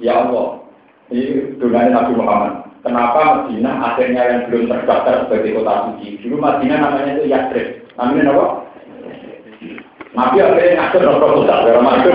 [0.00, 0.64] Ya Allah,
[1.12, 2.64] ini dunia Nabi Muhammad.
[2.80, 6.16] Kenapa Madinah akhirnya yang belum terdaftar sebagai kota suci?
[6.24, 7.84] Dulu Madinah namanya itu Yathrib.
[8.00, 8.44] Namanya apa?
[10.16, 12.14] Nabi akhirnya no proposal karena masuk.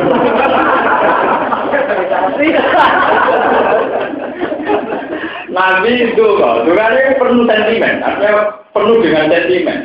[5.56, 9.80] Nabi itu kok, ini penuh sentimen, artinya penuh dengan sentimen.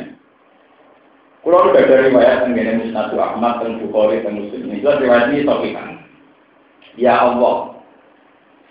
[1.47, 6.03] Kalau udah dari riwayat mengenai Musnadu Ahmad dan Bukhari dan Muslim jelas riwayat ini topikan.
[6.99, 7.81] Ya Allah,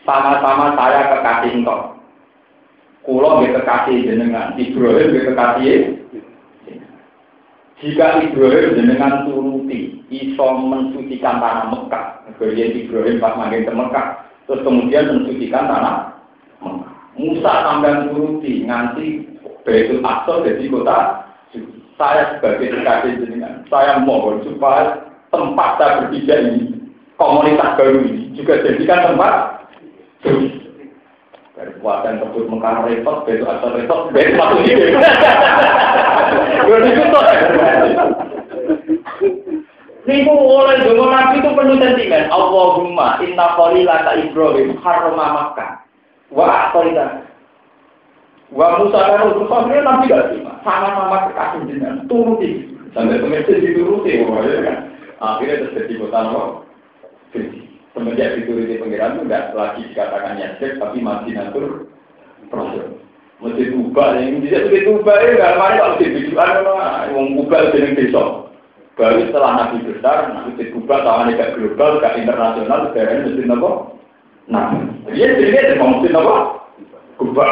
[0.03, 1.97] sama-sama saya kekasih engkau.
[3.07, 5.77] Kulo nggih kekasih jenengan, Ibrahim nggih kekasih.
[7.79, 12.05] Jika Ibrahim jenengan turuti, iso mensucikan tanah Mekah.
[12.35, 14.07] Kemudian Ibrahim pas makin ke Mekah,
[14.45, 16.08] terus kemudian mensucikan tanah.
[17.19, 19.27] Musa sampai turuti nganti
[19.67, 21.27] Baitul Aqsa jadi kota
[21.99, 25.03] saya sebagai kekasih jenengan, saya mohon supaya
[25.35, 26.79] tempat saya berpijak ini,
[27.19, 29.67] komunitas baru ini juga jadikan tempat.
[31.59, 34.15] Dari kekuatan tersebut mengkar repot, besok asal repot.
[34.15, 34.71] Berarti
[36.87, 37.03] itu
[40.07, 42.31] Niku oleh dulu Nabi itu penuh sentimen.
[42.31, 45.83] Allahumma inna qalila ka Ibrahim harrama Makkah.
[46.29, 47.25] Wa aqalita.
[48.49, 50.53] Wa Musa dan Rasul Sallallahu Nabi gak terima.
[50.65, 52.49] Sama-sama kekasih dengan turuti.
[52.97, 54.11] Sampai pengertian dituruti.
[55.21, 57.69] Akhirnya terjadi kota Nabi.
[57.93, 61.89] Semenjak dituruti pengiran itu tidak lagi dikatakan Yasrib, tapi Madinatul
[62.53, 63.01] Rasul.
[63.39, 66.51] Masjid Kuba, yang bisa Masjid Kuba ya, nggak mari kalau di biduan,
[67.15, 68.23] wong Kuba jeneng desa.
[68.99, 73.71] Baru setelah Nabi besar, Masjid Kuba tahu gak global, gak internasional, sekarang Masjid apa?
[74.49, 74.73] Nah,
[75.13, 76.37] dia dia mau Masjid apa?
[77.21, 77.47] Kuba.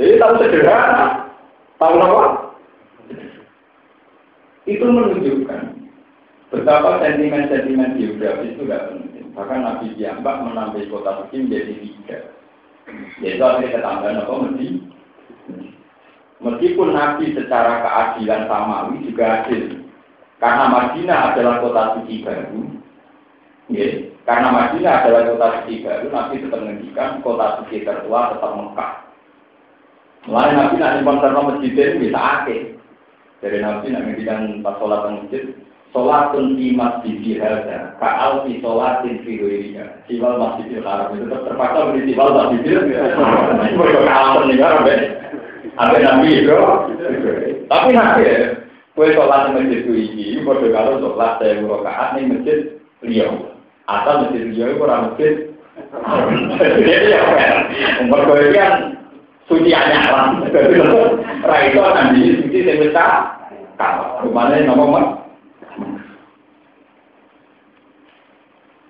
[0.00, 1.28] Jadi tahu sederhana,
[1.76, 2.24] tahu apa?
[4.64, 5.62] Itu menunjukkan
[6.50, 9.26] betapa sentimen-sentimen geografis itu tidak penting.
[9.36, 12.18] Bahkan Nabi Diambak menambah kota suci menjadi tiga.
[13.20, 14.32] Yaitu akhirnya ketambahan apa?
[14.48, 14.66] Mesti.
[16.36, 19.84] Meskipun Nabi secara keadilan samawi juga adil.
[20.36, 22.60] Karena Madinah adalah kota suci baru.
[23.66, 23.86] Ya,
[24.22, 28.92] karena Madinah adalah kota suci baru, Nabi tetap menghentikan kota suci tertua tetap Mekah.
[30.30, 32.78] Mulai Nabi nanti konser masjid itu bisa akhir.
[33.42, 35.50] Dari Nabi nanti menghentikan pas sholat masjid,
[35.96, 40.04] Sholatun di masjid hadza, ka'al fi sholatin fi ghairiha.
[40.04, 42.84] Siwal masjidil haram itu tetap terpaksa beri siwal masjidil.
[43.80, 44.94] Mereka kalah negara be.
[45.72, 46.52] Ada nabi itu.
[47.72, 48.60] Tapi nanti ya,
[48.92, 52.58] kue sholat di masjid itu ini, bodoh kalau sholat saya murokaat nih masjid
[53.00, 53.55] liau.
[53.86, 55.34] Atau masjid liau itu orang masjid.
[56.56, 57.22] Jadi ya,
[58.08, 58.72] mereka kan
[59.46, 60.42] suci anyaran.
[61.46, 63.06] Raito akan di suci saya minta.
[63.76, 65.26] Kalau rumahnya nomor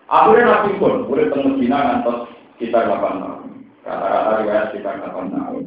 [0.07, 3.51] Akhirnya Nabi pun boleh temu Cina ngantos sekitar 8 tahun.
[3.83, 5.63] Rata-rata riwayat sekitar 8 tahun.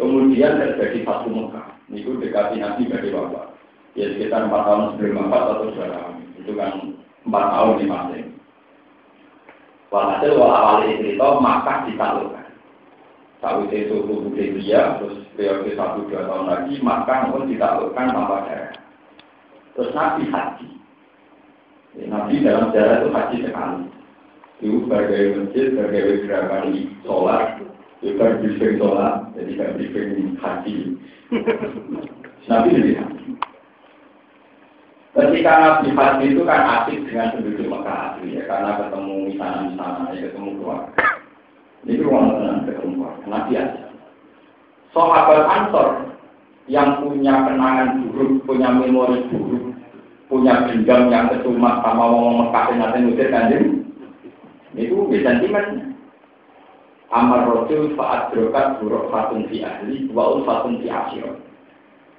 [0.00, 1.68] Kemudian terjadi satu Mekah.
[1.92, 3.52] Itu dekati Nabi dari bapak.
[3.92, 6.16] Ya sekitar 4 tahun sebelum wafat atau tahun.
[6.40, 6.72] Itu kan
[7.28, 8.33] 4 tahun di masing.
[9.92, 12.48] Walhasil wala itu cerita maka ditaklukkan.
[13.44, 18.72] Saat itu suhu dia terus periode satu dua tahun lagi, maka pun ditaklukkan tanpa darah.
[19.76, 20.68] Terus Nabi haji.
[21.94, 23.84] Ya, Nabi dalam sejarah itu haji sekali.
[24.62, 26.64] Itu sebagai masjid, sebagai gerakan
[27.04, 27.42] sholat,
[28.00, 30.74] juga briefing sholat, jadi kan briefing haji.
[32.48, 33.24] Nabi jadi haji.
[35.14, 40.20] Ketika Nabi haji itu kan asik dengan penduduk Mekah asli ya, karena ketemu misalnya-misalnya, ya,
[40.26, 40.90] ketemu keluarga.
[41.86, 43.82] Ini ruang tenang ketemu keluarga, Nabi aja.
[44.90, 45.88] Sahabat Ansor
[46.66, 49.78] yang punya kenangan buruk, punya memori buruk,
[50.26, 53.66] punya dendam yang kesumat sama ngomong Mekah yang nanti ngusir kanjeng,
[54.74, 55.94] itu bisa sentimen.
[57.14, 61.38] Amar Rasul saat berokat buruk fatun fi ahli, wa fatun fi asyir.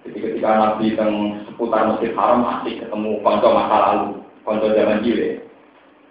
[0.05, 5.41] Jadi ketika Nabi teng seputar Masjid Haram masih ketemu konco masa lalu, konco zaman jile,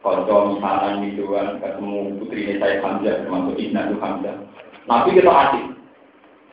[0.02, 1.30] konco misalnya gitu
[1.62, 4.36] ketemu putri saya Hamzah, termasuk itu Hamzah.
[4.90, 5.64] Nabi kita asik.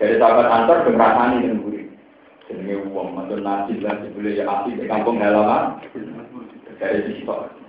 [0.01, 1.85] Dari sahabat antar kemerasaan dan gurih.
[2.49, 5.77] Jadi uang, atau nasi dan sebelum ya asik di kampung halaman.
[6.81, 7.21] Dari sisi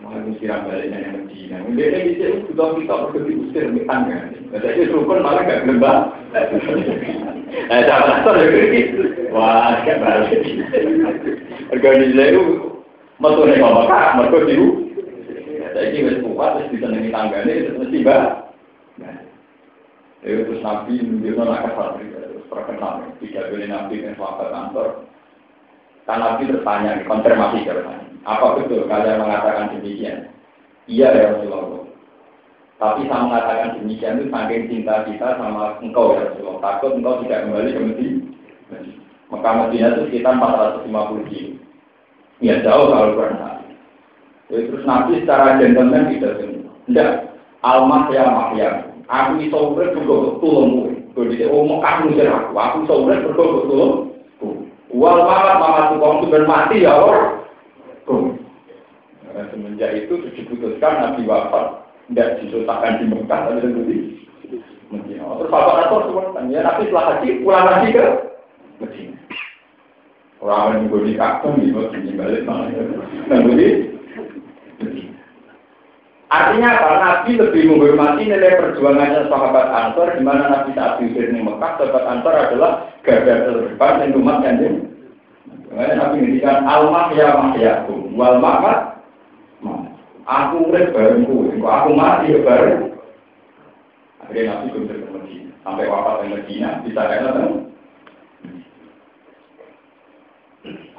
[0.03, 1.57] Mengenai siram baliknya yang Medina.
[1.79, 4.35] Dia ini bisa juga kita pergi diusir di tangga.
[4.51, 6.11] Jadi rukun malah gak gelembang.
[6.35, 9.31] Nah, sama nasar ya gitu.
[9.31, 10.43] Wah, kan balik.
[11.71, 12.43] Organisasi itu
[13.23, 14.69] metu nih mama kak, mereka diu.
[15.73, 18.23] Jadi wes kuat, wes bisa nengi tangga ini, terus mesti mbak.
[20.27, 22.95] Itu terus nabi menunjukkan nak kasar, terus terkenal.
[23.23, 24.89] Tidak boleh nabi yang sahabat kantor.
[26.11, 28.12] Karena nabi bertanya, konfirmasi bertanya.
[28.23, 30.31] Apa betul kalian mengatakan demikian?
[30.87, 31.83] Iya ya Rasulullah.
[32.79, 36.63] Tapi saya mengatakan demikian itu saking cinta kita sama engkau ya Rasulullah.
[36.63, 38.19] Takut engkau tidak kembali ke Medina.
[39.33, 41.51] Mekah Medina itu sekitar 450 kilo.
[42.43, 43.63] Ya jauh kalau pernah.
[44.51, 46.75] Terus Nabi secara gentleman tidak semua.
[46.91, 47.11] Tidak.
[47.63, 48.71] Almah ya mahya.
[49.07, 50.91] Aku iso urip mergo tulungmu.
[51.15, 52.51] Jadi oh Mekah ngusir aku.
[52.55, 53.95] Aku iso urip mergo tulung.
[54.93, 56.93] Wal mamat mamat tukang itu mati ya
[58.09, 58.39] orang.
[59.33, 63.99] Nah, semenjak itu diputuskan Nabi wafat tidak disusahkan di Mekah tapi di
[64.93, 65.41] Medina.
[65.41, 68.07] Terus Bapak Nato semua ya Nabi setelah haji pulang lagi ke
[68.83, 69.17] Medina.
[70.43, 72.69] Orang yang gue di kakung di Medina balik malah.
[73.31, 73.41] Nah,
[76.33, 76.91] Artinya apa?
[76.97, 82.09] Nabi lebih menghormati nilai perjuangannya sahabat Ansor, di mana Nabi saat diusir di Mekah, sahabat
[82.09, 84.57] Ansor adalah garda terdepan yang umat yang
[85.49, 88.93] Makanya Nabi ngendikan almah ya mahyakum wal mamat
[90.27, 91.27] aku urip bareng
[91.59, 92.95] aku mati ya bareng.
[94.23, 97.51] Akhirnya Nabi kunjung ke Medina, sampai wafat di Medina bisa kena kan?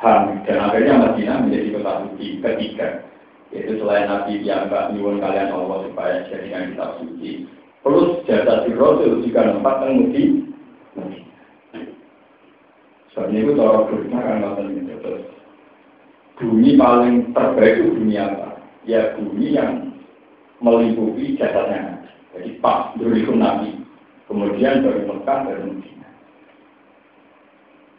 [0.04, 2.88] Ham dan akhirnya Medina menjadi kota suci ketiga.
[3.56, 7.48] Yaitu selain Nabi yang nyuwun kalian Allah supaya jadikan kitab suci.
[7.80, 10.53] Plus jasa di Rasul juga yang Medina.
[13.14, 15.24] Soalnya itu cara berita kan nonton terus.
[16.42, 18.58] Bumi paling terbaik itu bumi apa?
[18.90, 19.94] Ya bumi yang
[20.58, 22.02] meliputi jasadnya.
[22.34, 23.70] Jadi pas dari Nabi.
[24.26, 26.10] Kemudian dari Mekah dari Medina.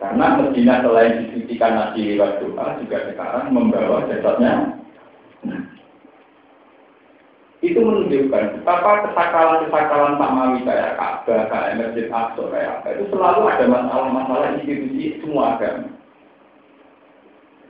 [0.02, 4.82] Karena Medina selain disucikan nasi lewat doa juga sekarang membawa jasadnya.
[7.64, 13.40] Itu menunjukkan betapa kesakalan-kesakalan Pak Mawi kayak Ka'bah, kayak Masjid Aqsa, kayak apa itu selalu
[13.48, 15.88] ada masalah-masalah institusi semua agama.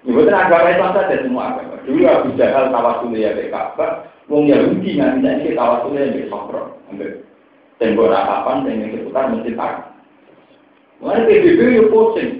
[0.02, 1.74] Ya betul agama Islam saja semua agama.
[1.87, 3.90] Dulu Abu Jahal tawasulnya ya Ka'bah,
[4.26, 7.22] Wong Yahudi nanti ini tawasulnya ya Sokro, ambil
[7.78, 9.94] tembok yang seputar Masjid Aqsa.
[10.98, 12.30] Mulai PBB itu pusing.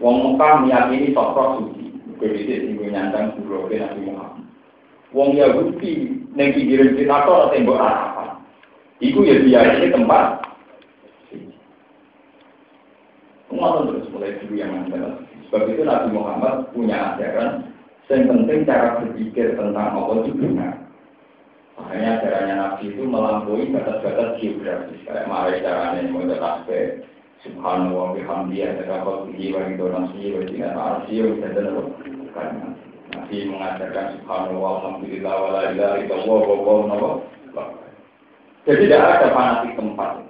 [0.00, 1.84] Wong Mekah meyakini Sokro suci.
[2.16, 4.45] Begitu singgung nyandang guru Nabi Muhammad.
[5.16, 8.36] Wong Yahudi neng pinggiran atau tembok harapan.
[9.00, 9.40] Iku ya
[9.80, 10.44] ini tempat.
[13.48, 15.24] Ngomong terus mulai dulu yang anda.
[15.48, 17.72] Sebab itu Nabi Muhammad punya ajaran
[18.12, 20.84] yang penting cara berpikir tentang Allah itu benar.
[21.80, 25.00] Makanya ajarannya Nabi itu melampaui batas-batas geografis.
[25.08, 27.08] Kayak mari caranya mau tasbih,
[27.44, 32.76] Subhanallah, bihamdiyah, terdapat tinggi, bagi donasi, bagi tingkat arsi, dan dan
[33.26, 37.64] Nabi mengajarkan subhanallah, alhamdulillah, wa la ilaha illallah, wa wa
[38.62, 40.22] Jadi tidak ada fanatik tempat.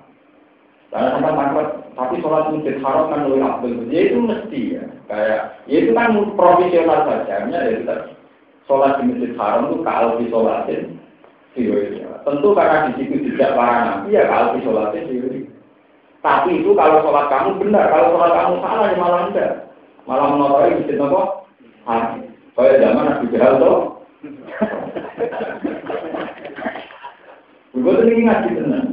[0.88, 3.84] Karena tempat takut, tapi sholat masjid haram kan lebih abdul.
[3.92, 4.84] Ya itu mesti ya.
[5.12, 6.08] Kayak, ya itu kan
[6.40, 7.44] profesional saja.
[7.52, 8.16] Ya itu tadi.
[8.64, 10.82] Sholat di masjid haram itu kalau di sholatin,
[12.24, 15.04] Tentu karena di situ tidak para nabi, ya kalau di sholatin,
[16.24, 19.52] Tapi itu kalau sholat kamu benar, kalau sholat kamu salah ya malah enggak.
[20.08, 21.44] Malah menotori masjid apa?
[21.84, 22.25] Haram.
[22.56, 23.78] Kaya zaman Nabi Jahal toh.
[27.76, 28.88] Begitu ini ngaji tenang.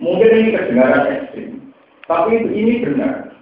[0.00, 1.50] Mungkin ini kedengaran ekstrim.
[2.08, 3.36] Tapi ini benar.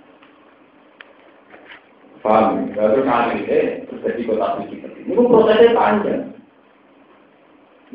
[2.26, 2.72] Paham?
[2.74, 4.76] Ya, Baru kali ini terjadi kota suci
[5.06, 6.22] Ini prosesnya panjang.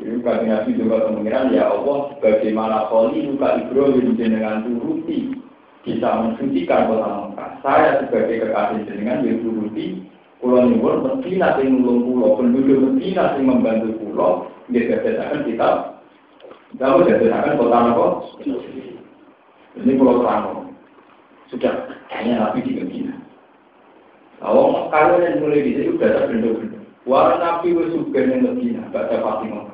[0.00, 5.36] Jadi kami nabi juga kemungkinan ya Allah bagaimana kali luka Ibrahim dengan turuti
[5.84, 7.50] bisa mensucikan kota Mekah.
[7.60, 10.08] Saya sebagai kekasih jenengan yang turuti
[10.40, 15.68] Pulau Nyuwun mesti nanti nulung pulau, penduduk mesti nanti membantu pulau, dia berdasarkan kita,
[16.72, 18.06] kita berdasarkan kota Nopo.
[19.76, 20.72] Ini pulau Terang.
[21.52, 23.14] Sudah, kayaknya Nabi di Medina.
[24.40, 26.80] Kalau kalau yang mulai di situ sudah benda-benda.
[27.04, 29.68] Warna Nabi itu juga yang Medina, baca Fatimah.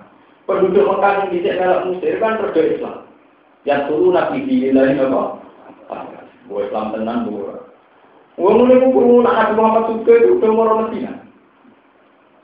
[0.47, 2.99] Penduduk Mekah yang di sini Mesir kan terjadi Islam.
[3.63, 5.43] Yang turun Nabi di lain apa?
[6.47, 7.56] Buat Islam tenang, buat
[8.37, 11.25] Wong mulai kumpul nak Nabi Muhammad juga itu udah mau Medina.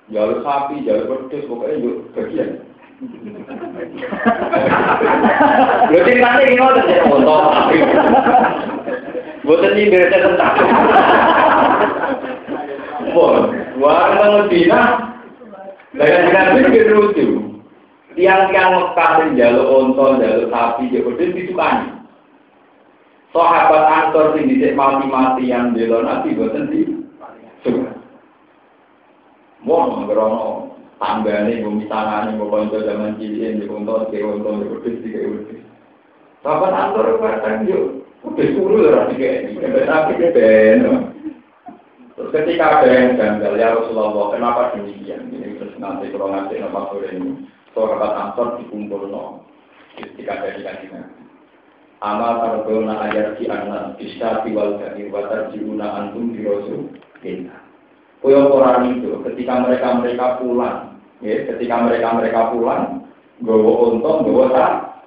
[0.08, 2.64] Jalur sapi, jalur pedes, pokoknya yuk bagian.
[5.92, 7.76] Lho ceritanya ini ngoten ya, foto sapi.
[9.44, 10.54] Boten ini berita tentang.
[13.12, 14.80] Bon, warna Medina,
[15.92, 17.26] dengan dengan itu lucu.
[18.16, 22.01] Tiang-tiang Mekah dan jalur ontol, jalur sapi, jalur pedes disukani.
[23.32, 26.84] Sahabat Ansor sing dhisik mati yang bela Nabi boten di
[27.64, 27.96] suka.
[29.64, 35.64] Wong ngerono tanggane mbok misangane mbok kanca zaman cilik konto mbok pedis di wedhus.
[36.44, 39.56] Sahabat Ansor kadang yo udah suruh ora dikek.
[39.64, 40.80] Tapi ke ben.
[42.12, 45.32] Terus ketika ada yang janggal, ya Rasulullah, kenapa demikian?
[45.32, 49.48] Ini terus nanti kalau nanti nama sore ini, sahabat Ansor dikumpul no,
[49.96, 51.21] ketika ada di kajian.
[52.02, 56.90] Ama tarbona ayat di anak bisa tiwal dari watar jiuna antum di rasul
[57.22, 57.54] kita.
[58.18, 63.06] Koyo orang itu ketika mereka mereka pulang, ya ketika mereka mereka pulang,
[63.46, 64.98] gowo untung gowo tak.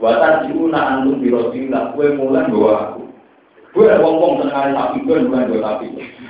[0.00, 3.02] Watar jiuna antum di rasulillah, kue mulan gowo aku.
[3.76, 5.86] Gue ngomong seneng sapi, gue bukan gue sapi.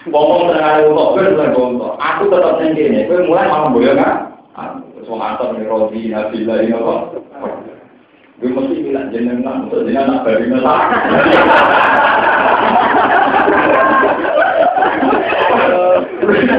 [0.08, 1.92] Seneng kali untuk, gue bukan gue untuk.
[2.00, 4.32] Aku tetap sendiri, gue mulai malah boleh kan?
[5.04, 7.20] Semua antar nih roti, nabi lagi apa?
[8.44, 10.92] Gue mesti bilang jenengan untuk jenengan masalah.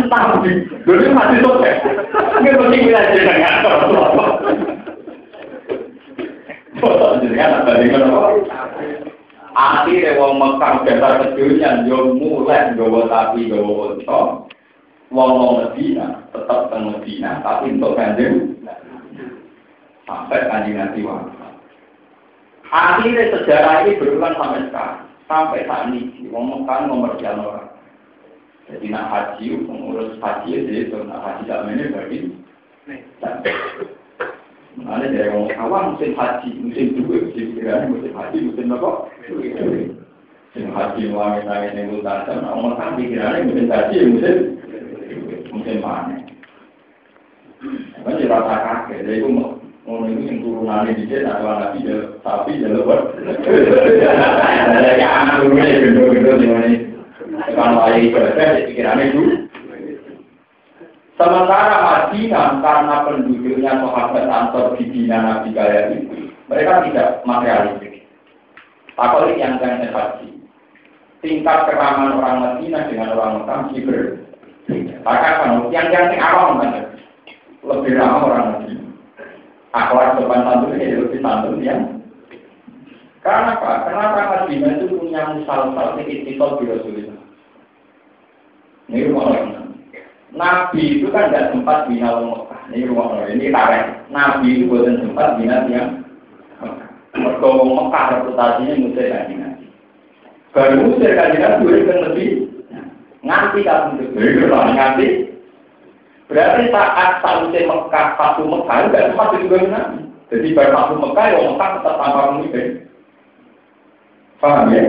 [0.09, 1.77] Tapi, gue masih sukses.
[2.41, 3.53] Gue mesti bilang jenengan.
[9.53, 14.21] Akhirnya wong Mekah dasar kedunya yo mulai gawa sapi gawa unta.
[15.13, 18.57] Wong wong Medina tetap teng Medina tapi untuk kanjeng
[20.09, 21.44] sampai kanjeng Nabi wafat.
[22.73, 25.05] Akhirnya sejarah ini berulang sampai sekarang.
[25.25, 27.69] Sampai saat ini, wong Mekah nomor jalan orang.
[28.65, 32.19] Jadi nak haji, pengurus haji jadi itu nak haji dalam ini bagi.
[34.81, 38.89] Mana dari wong awam musim haji, musim dua, musim kira musim haji, musim apa?
[39.29, 44.37] Musim haji wangi nangis yang utara, nah orang Mekah pikirannya musim haji, musim
[45.53, 46.17] musim mana?
[48.05, 49.29] Kan rasa kaget, jadi itu
[49.85, 53.05] Ngono itu yang turunannya di sini, atau nabi ya, tapi ya lebar.
[54.97, 56.69] Ya, anak turunnya gendut-gendut di mana
[57.53, 59.21] Kalau ayah ibadah, ya pikirannya itu.
[61.21, 68.09] Sementara Madinah, karena penduduknya sahabat antar di Dina Nabi kaya itu, mereka tidak materialistik.
[68.97, 70.29] Apalagi yang yang haji.
[71.21, 74.01] Tingkat keraman orang Madinah dengan orang Mekah ciber.
[75.05, 76.89] Maka kan, yang yang awam kan,
[77.61, 78.84] lebih ramah orang Madinah
[79.75, 81.75] akhlak sopan santun ini lebih santun ya.
[83.19, 83.89] Karena apa?
[83.89, 87.19] Kenapa Madinah itu punya misal-misal istiqol di Rasulullah.
[88.85, 89.65] Ini rumah orang.
[90.35, 92.61] Nabi itu kan tidak sempat bina Mekah.
[92.69, 93.33] Ini rumah orang.
[93.33, 93.85] Ini tarik.
[94.13, 96.05] Nabi itu bukan sempat bina yang
[97.15, 99.65] Mereka Mekah reputasinya musir kaji nabi.
[100.53, 102.29] Baru musir kaji nabi kan lebih
[103.25, 104.45] nganti kapan itu.
[104.53, 105.07] Nganti
[106.25, 109.99] Berarti saat sausnya Mekah, satu Mekah, enggak sempat juga Nabi.
[110.33, 112.67] Jadi pada satu Mekah, ya Mekah tetap tanpa pemimpin.
[114.41, 114.83] Paham ya?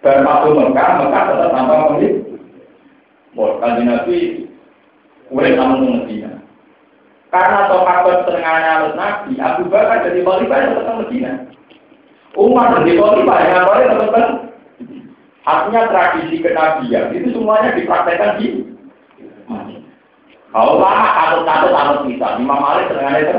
[0.00, 2.12] Pada satu Mekah, Mekah tetap tanpa pemimpin.
[3.36, 4.18] Mau kanji Nabi,
[5.28, 6.32] boleh sama Medina.
[7.28, 11.32] Karena sahabat setengahnya alat Nabi, Abu Bakar jadi khalifah yang tetap Medina.
[12.32, 14.28] Umar jadi khalifah yang apa tetap
[15.48, 18.68] Artinya tradisi kenabian itu semuanya dipraktekkan di
[20.48, 23.38] kalau lama katut-katut anut kita, Imam Malik senengannya itu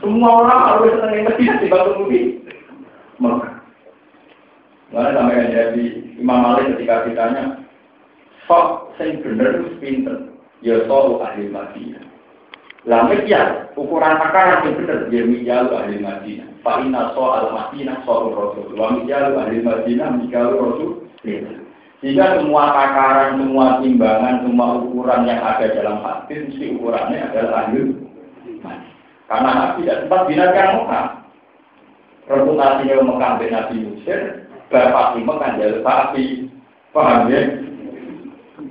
[0.00, 2.20] Semua orang harus seneng Medina di batu Mudi.
[3.20, 3.52] Mekah.
[4.90, 5.84] Mana sampai kan jadi
[6.16, 7.60] Imam Malik ketika ditanya,
[8.48, 10.16] sok bener itu pinter,
[10.64, 12.08] ya soal ahli Madinah.
[12.88, 16.48] Lah ya, ukuran akar yang bener, ya mijalu ahli Madinah.
[16.64, 18.72] Fa'inna soal Madinah soal Rasul.
[18.72, 20.90] Wa mijalu ahli Madinah mijalu Rasul.
[22.00, 27.92] Sehingga semua takaran, semua timbangan, semua ukuran yang ada dalam hadis, mesti ukurannya adalah ahli
[29.28, 31.06] Karena Nabi tidak sempat binakan Mekah.
[32.24, 34.20] Reputasinya Mekah bin Nabi Mesir,
[34.72, 36.24] Bapak di Mekah jalur sapi.
[36.90, 37.40] Paham ya?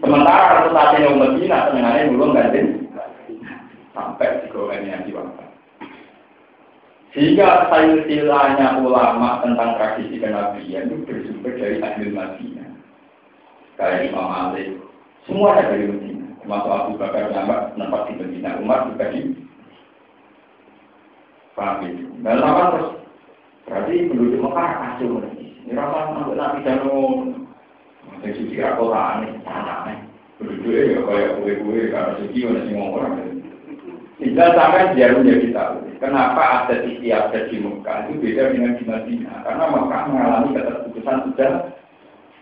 [0.01, 2.59] Sementara reputasinya Medina, senengannya belum ganti.
[3.93, 5.49] Sampai digorengnya Nabi Wafat.
[7.13, 12.48] Sehingga silsilahnya ulama tentang tradisi kenabian itu bersumber dari ahli Madinah
[13.79, 14.75] kayak Imam Malik,
[15.23, 16.27] semua ada dari Medina.
[16.43, 19.21] Termasuk Abu Bakar Umar tempat di Medina, Umar juga di
[21.55, 21.83] Paham.
[22.23, 22.89] Dan lama terus.
[23.67, 26.97] Berarti penduduk Mekah kacau Ini rasa masuk Nabi Dano,
[28.23, 29.97] yang suci kota aneh, aneh.
[30.39, 33.15] Penduduknya ya kayak kue-kue karena suci mana sih ngomong
[34.19, 37.97] Tidak sampai dia menjadi tahu kenapa ada ada di Mekah?
[38.07, 39.35] Itu beda dengan di Madinah.
[39.43, 41.53] Karena Mekah mengalami keterputusan sudah.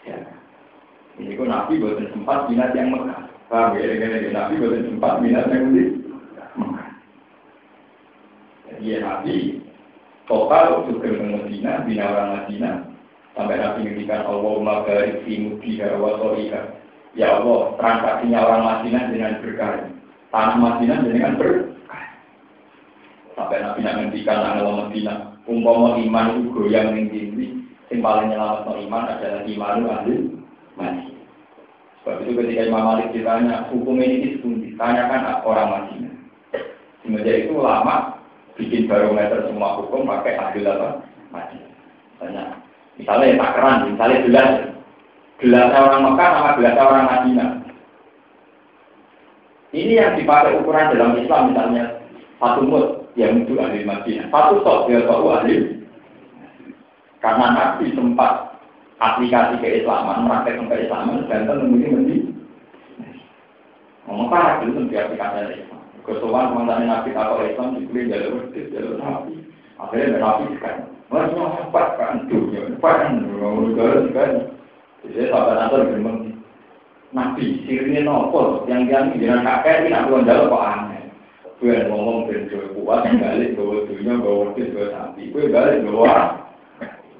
[0.05, 0.36] Ya.
[1.17, 3.25] Ini kok Nabi buatan sempat minat yang Mekah.
[3.49, 3.89] Paham ya?
[3.89, 6.89] Ini Nabi buatan sempat minat yang Mekah.
[8.69, 9.33] Jadi ya Nabi
[10.29, 12.71] total juga ke Medina, bina orang Medina.
[13.33, 16.21] Sampai Nabi ngendikan Allahumma barik fi mudiha wa.
[17.17, 19.89] Ya Allah, transaksinya orang Madinah dengan berkah.
[20.29, 22.05] Tanah Madinah dengan berkah.
[23.33, 25.17] Sampai Nabi ngendikan Allah Madinah.
[25.49, 30.36] Umpama iman itu goyang ning dindi, sing paling nyelamat iman adalah iman ahli
[30.77, 31.17] mati.
[32.07, 36.13] Sebab itu ketika Imam Malik ditanya, hukum ini sepundi, tanyakan orang Madinah.
[37.03, 38.23] Semenjak itu lama
[38.55, 41.03] bikin barometer semua hukum pakai adil apa?
[41.35, 42.63] Madinah.
[42.97, 44.51] Misalnya yang takaran, misalnya gelas,
[45.43, 47.49] gelas orang Mekah sama gelas orang Madinah.
[49.75, 51.83] Ini yang dipakai ukuran dalam Islam misalnya
[52.39, 52.85] satu mut
[53.19, 55.85] yang itu ahli Madinah, satu sok dia tahu ahli.
[57.19, 58.56] Karena Nabi sempat
[58.97, 62.17] aplikasi keislaman, merasakan keislaman, dan menemui mesti.
[64.07, 65.81] Ngomong parah dulu di aplikasi Islam.
[66.07, 69.33] Kesuwan teman Nabi atau Islam dipilih jalur berdiri, jalur Nabi.
[69.77, 74.31] Akhirnya Nabi kan, Mas apa kan dunia, apa kan negara kan.
[75.03, 76.19] Jadi sahabat Nasr bilang,
[77.11, 81.03] Nabi sirine nopo yang yang jangan kakek ini belum jauh kok aneh.
[81.57, 85.31] Gue ngomong ben kuat, balik bawa dunia, bawa tis, bawa sapi.
[85.31, 86.46] Gue balik bawa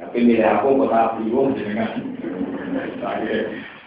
[0.07, 1.99] tapi milih aku kota bingung dengan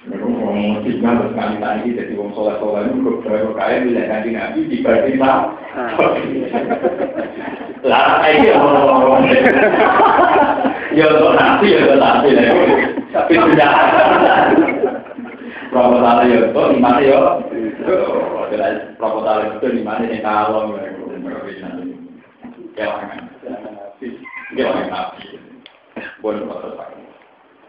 [0.05, 4.37] ngomong signal terus kali tadi jadi wong soleh soleh itu kok baru kaya milih kanji
[4.37, 5.49] nabi dibanding lah.
[7.81, 9.33] Lah ini ngomong?
[10.93, 12.29] Ya untuk nabi ya untuk nabi
[13.17, 13.73] tapi sudah
[15.73, 17.21] proposal ya itu di mana ya
[19.01, 20.77] proposal itu di mana yang kalau
[22.77, 22.89] ya.
[24.53, 25.30] Ya nabi
[26.23, 26.45] pun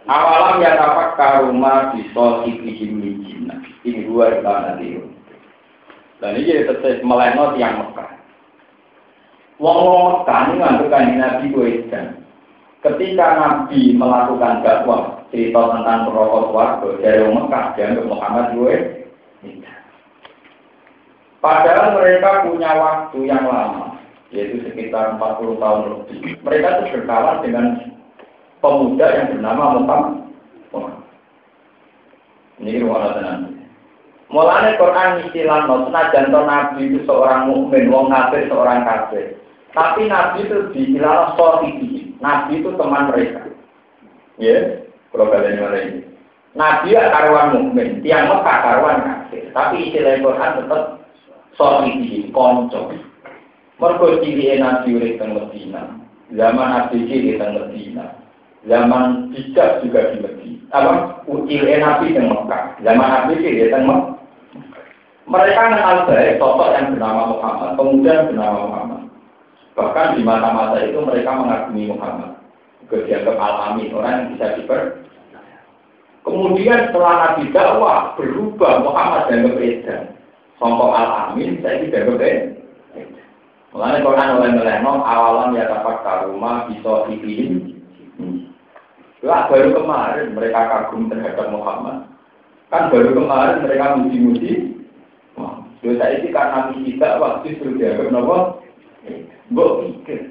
[0.10, 3.62] Awalam ya tapak karuma bisa ikihim mijina.
[3.86, 5.06] Ini dua ibana diru.
[6.18, 8.10] Dan ini tetap meleno yang Mekah.
[9.62, 9.78] Wong
[10.26, 12.08] Mekah ini ngantukan Nabi Wedan.
[12.82, 19.06] Ketika Nabi melakukan dakwah cerita tentang perokok warga dari Mekah dan Muhammad Wedan.
[21.42, 23.98] Padahal mereka punya waktu yang lama,
[24.30, 26.38] yaitu sekitar 40 tahun lebih.
[26.46, 27.66] Mereka itu berkawan dengan
[28.62, 30.22] pemuda yang bernama Muhammad.
[32.62, 33.40] Ini ruang tenan.
[34.30, 39.36] Mulanya Quran istilah no, senajan Nabi itu seorang mukmin, wong kafir seorang kafir.
[39.76, 42.16] Tapi Nabi itu diistilah sohidi.
[42.22, 43.50] Nabi itu teman mereka.
[44.40, 45.60] Ya, kalau kalian
[45.90, 46.02] ini.
[46.56, 49.44] Nabi ya karuan mukmin, tiang Mekah karuan kafir.
[49.52, 50.84] Tapi istilah Quran tetap
[51.58, 52.94] sohidi, konco.
[53.82, 55.98] Mergo ciri Nabi urip teng Medina.
[56.32, 58.21] Zaman Nabi ciri teng Medina
[58.70, 60.62] zaman bijak juga di Medina.
[60.72, 60.92] Apa?
[61.26, 62.64] Ucil Nabi di Mekah.
[62.86, 64.22] Zaman Nabi sih di Mekah.
[65.32, 69.02] Mereka kenal baik sosok yang bernama Muhammad, pemuda yang bernama Muhammad.
[69.80, 72.32] Bahkan di masa-masa itu mereka mengagumi Muhammad.
[72.92, 74.82] Dianggap alami, orang yang bisa diper.
[76.28, 79.96] Kemudian setelah Nabi dakwah berubah Muhammad dan berbeda.
[80.60, 82.62] Songkok al-amin, saya tidak berbeda.
[83.72, 87.80] Mulanya Quran oleh meleno awalan ya dapat karuma bisa dipilih
[89.22, 92.10] lah baru kemarin mereka kagum terhadap Muhammad.
[92.74, 94.52] Kan baru kemarin mereka muji-muji.
[95.82, 98.38] Dosa itu karena kita waktu sudah dianggap nopo.
[99.50, 100.22] Gue pikir.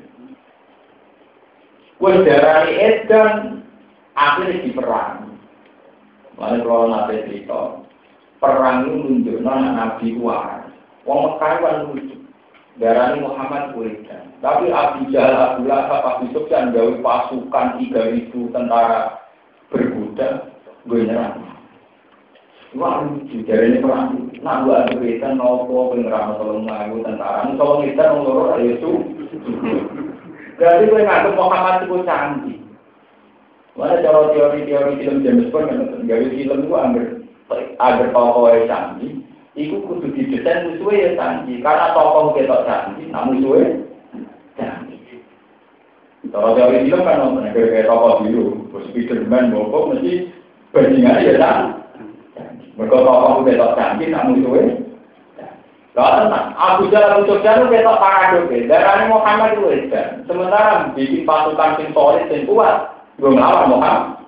[1.99, 3.67] Gue darah edan
[4.15, 5.27] akhirnya diperang.
[6.39, 7.83] Lalu kalau nanti cerita,
[8.41, 10.71] perang itu menunjukkan Nabi waras.
[11.05, 12.17] Wong Mekah kan lucu.
[12.81, 14.30] Darani Muhammad Wiridan.
[14.41, 19.21] Tapi Abu Jahal, Abu Lahab, Abu Sufyan gawe pasukan 3000 tentara
[19.69, 20.49] berkuda,
[20.89, 21.45] gue nyerang.
[22.79, 24.31] Wah, jadi ini perang.
[24.47, 27.51] Nah, gua ada berita nopo pengeram tolong ngaku tentara.
[27.59, 28.93] Kalau kita nongol ayo itu.
[30.55, 32.59] Jadi gue ngaku Muhammad itu canggih.
[33.75, 37.27] Mana cara teori-teori film James Bond kan gawe film gua angger
[37.83, 39.13] agar tokoh yang canggih.
[39.59, 41.59] Iku kudu didesain musuhnya ya canggih.
[41.59, 43.90] Karena tokoh kita canggih, musuhnya canggih.
[46.29, 50.29] Kalau teori film kan nonton kayak tokoh dulu, Spiderman, Bokok mesti
[50.77, 51.73] bandingannya ya canggih.
[52.77, 54.51] Mereka tokoh ketok canggih, namun itu
[55.97, 58.69] tenang, Abu Jalal Sufyan itu ketok paradoks.
[58.69, 62.77] Darahnya Muhammad itu dan sementara bikin pasukan sing solid dan kuat,
[63.17, 64.21] gue melawan Muhammad.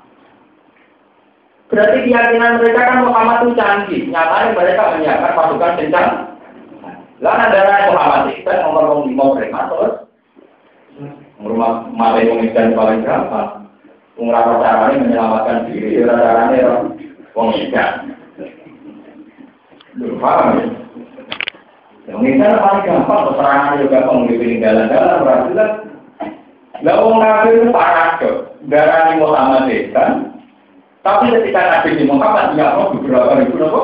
[1.73, 4.03] Berarti keyakinan mereka kan Muhammad itu canggih.
[4.13, 6.11] Nyatanya mereka menyiapkan pasukan kencang.
[7.25, 9.95] Lalu darah Muhammad itu kan nomor lima mereka terus.
[11.43, 12.39] Rumah malah yang
[12.79, 13.67] paling gampang.
[14.15, 16.87] Pengrapor caranya menyelamatkan diri, ya caranya
[17.35, 17.93] wong ikan.
[20.23, 20.65] Paham ya?
[22.07, 25.71] Yang ini paling gampang, keterangan juga gampang, di jalan-jalan, berarti lah.
[26.83, 27.19] Lah wong
[27.51, 28.37] itu paradok,
[28.71, 30.13] darah Muhammad kan.
[31.03, 33.83] Tapi ketika Nabi Muhammad tidak mau beberapa ribu nopo.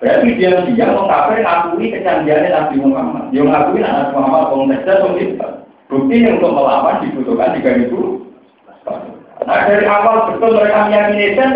[0.00, 3.24] Berarti dia dia mau kafir ngakui kecanggihan Nabi Muhammad.
[3.32, 8.26] Dia ngakui Nabi Muhammad wong wong Bukti untuk melawan dibutuhkan tiga ribu.
[9.46, 11.50] Nah dari awal betul mereka meyakini kan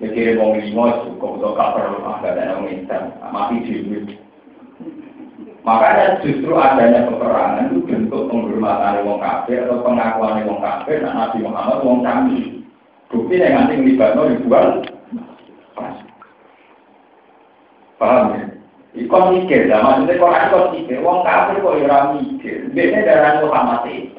[0.00, 4.00] Ya kirim wong lima cukup untuk kabar rumah gak ada orang Islam, mati jiwa.
[5.60, 11.44] Makanya justru adanya peperangan itu bentuk penghormatan wong kafir atau pengakuan wong kafir dan Nabi
[11.44, 12.64] Muhammad wong kami.
[13.12, 14.88] Bukti yang nanti melibatkan ribuan.
[18.00, 18.59] Paham ya?
[18.90, 22.56] Ikon mikir, lah maksudnya kalau ikon mikir, wong kafir kok ya mikir.
[22.74, 24.18] Biasanya darah Muhammad itu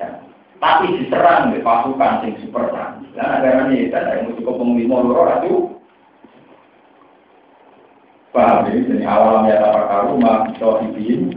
[0.61, 3.09] tapi diserang di pasukan sing super canggih.
[3.17, 5.53] Dan agaranya itu ada yang cukup penglima loro itu.
[8.29, 8.77] Paham ya?
[8.85, 11.33] Jadi awal ya apa karuma sohibin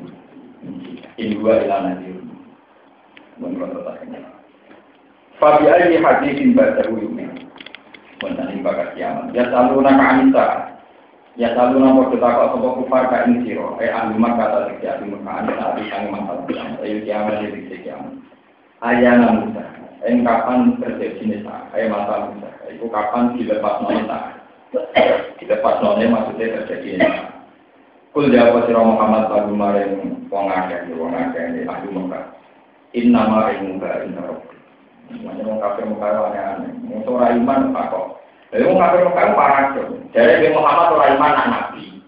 [1.16, 2.12] in dua ilana di
[3.40, 4.20] menurut saya.
[5.40, 7.24] Fabi ayi hadisin bacahu yumi.
[8.20, 9.32] Menani bakat kiamat.
[9.32, 10.46] Ya selalu nak anisa.
[11.34, 13.74] Ya selalu nak kita kok sopo kufar ka ing siro.
[13.82, 16.78] Eh ahli maka kata tiga ahli maka anda saat ini masalah kiamat.
[16.86, 18.14] Ayo kiamat jadi kiamat
[18.84, 19.64] ayana Musa.
[20.04, 22.48] Yang kapan terjadi nisa, ayat mata Musa.
[22.68, 24.18] Itu kapan dilepas nona.
[25.40, 27.24] Dilepas nona maksudnya terjadi nisa.
[28.12, 32.24] Kul jawab sira Muhammad lagu maring wong akeh wong akeh di ahli Mekah.
[32.94, 34.54] Inna ma ilmuka inna rabbi.
[35.10, 37.02] Semuanya wong kafir Mekah aneh-aneh.
[37.10, 38.22] Ora iman kok.
[38.54, 39.74] Jadi wong kafir Mekah parah
[40.14, 41.98] Jadi Muhammad ora iman nabi.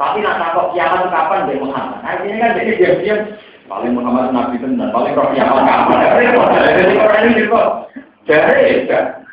[0.00, 2.00] Tapi nak takut kiamat kapan dia Muhammad?
[2.00, 3.20] Artinya kan jadi diam-diam
[3.64, 5.96] Paling Muhammad Nabi tenan, paling roh kiamat kapan.
[6.60, 7.68] Jadi orang ini kok
[8.28, 8.84] jadi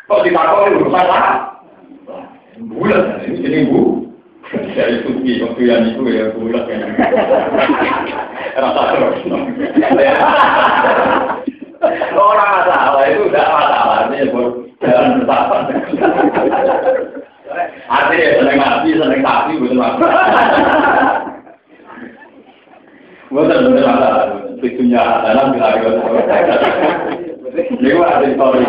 [0.07, 1.59] kok ditakoni urusan lah.
[2.67, 4.07] Bulat ini jadi bu.
[4.51, 6.79] Dari suki waktu yang itu ya bulat kan.
[8.55, 9.19] Rasa terus.
[12.15, 14.11] Orang masalah itu tidak masalah,
[14.81, 15.63] jalan bertahan.
[17.91, 20.25] Artinya seneng nabi, seneng sapi, betul masalah.
[23.31, 24.23] Bukan bener masalah,
[24.59, 25.89] fitunya dalam bila ada
[27.51, 28.63] Ini ada story,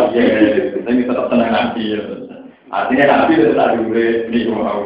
[0.86, 1.84] ini tetap senang nabi.
[2.72, 4.82] Artinya nabi itu tak dulu, ini mau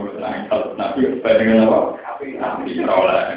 [0.50, 1.78] kalau nabi dengan apa?
[2.22, 3.36] Nabi terolah.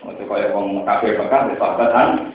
[0.00, 2.32] Untuk kaya orang kafir Mekah, disebabkan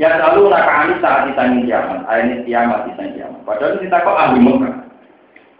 [0.00, 3.40] Ya selalu nakani saat ditanya kiamat, ini kiamat ditanya kiamat.
[3.44, 4.74] Padahal kita kok ahli Mekah.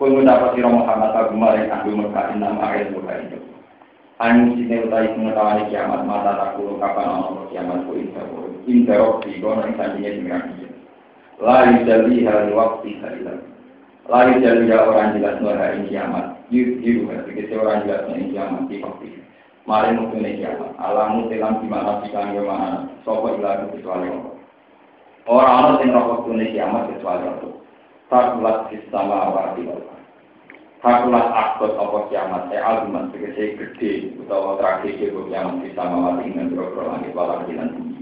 [0.00, 3.36] Kau mendapat sirah Muhammad Abu Malik ahli Mekah, enam ayat Mekah itu.
[4.16, 9.40] Anu sini utai pengetahuan kiamat mata takulu kapan ono kiamat ku indah ku indah rofi
[9.44, 10.64] kono ing sanjinya dimirahi.
[11.36, 13.44] Lari jadi hari waktu hari lagi.
[14.08, 16.40] Lari jadi orang jelas hari kiamat.
[16.48, 19.19] Yiru hari orang jelas nur kiamat di waktu.
[19.68, 20.72] Mari mungkin kiamat.
[20.80, 22.88] Alamu telam di mana sikan mana.
[23.04, 24.34] Sopo ilah kecuali Allah.
[25.28, 27.52] Orang-orang yang rokok kiamat kecuali Allah.
[28.10, 30.00] Tak bulat sama awal di bawah.
[30.80, 36.56] Hakulah akut apa kiamat, saya azuman segede gede, utawa tragedi apa kiamat bisa mawati dengan
[36.56, 38.00] berobro langit walang di tinggi.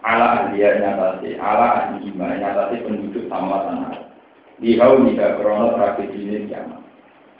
[0.00, 4.08] Ala ahliya nyatasi, ala ahli iman nyatasi penduduk sama tanah.
[4.56, 6.80] Dihau jika krono tragedi ini kiamat.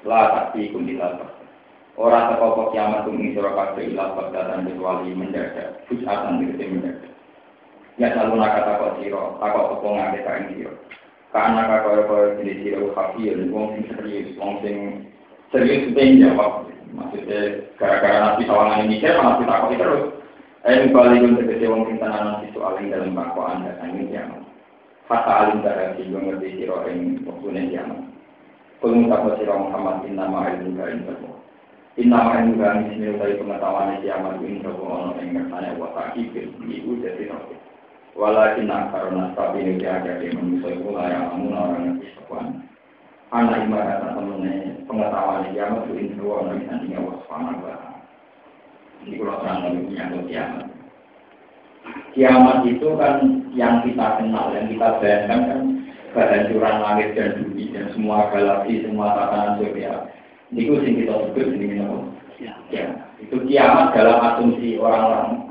[0.05, 1.17] La takti kundilat
[1.99, 7.11] Orang terkopok kiamat kum ing sira kabeh ilah dan kecuali mendadak, fusatan tegese mendadak.
[7.99, 10.73] Ya selalu nak kata sira, takok apa ngake ka ing sira.
[11.35, 14.77] Karena kakak kaya jenis siro kafir, wong sing serius, wong sing
[15.51, 16.71] serius itu jawab.
[16.95, 20.05] Maksudnya gara-gara nabi sawangan ini mikir, nabi takut terus.
[20.71, 24.47] Eh balik untuk kece wong sing tenanan si soal dalam bako anda, ini yang
[25.09, 28.07] Kata alim darah gue ngerti siro yang waktunya kiamat.
[28.79, 30.85] Kulung tak siro Muhammad inna ma'ilmu ka
[31.99, 36.47] inna Inna ma'ilmu ka bismillah dari pengetahuan kiamat inna ono yang ngertanya wa ta'kibir.
[36.63, 37.51] Ibu jadi roh.
[38.15, 42.39] Walakin karena tapi ini ada di manusia itu layak namun orang yang bisa
[43.29, 47.67] Anak ibarat temennya pengetahuan kiamat itu inna wa ono nantinya wa subhanahu
[49.07, 50.67] ini kalau terang menyangkut kiamat.
[52.13, 53.17] Kiamat itu kan
[53.55, 55.61] yang kita kenal, yang kita bayangkan kan
[56.13, 59.93] kehancuran langit dan bumi dan semua galaksi, semua tatanan surya.
[60.53, 61.97] Itu sing kita sebut ini apa?
[62.73, 62.87] Ya.
[63.21, 65.45] Itu kiamat dalam asumsi orang-orang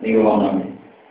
[0.00, 0.68] Ini ngomong namanya.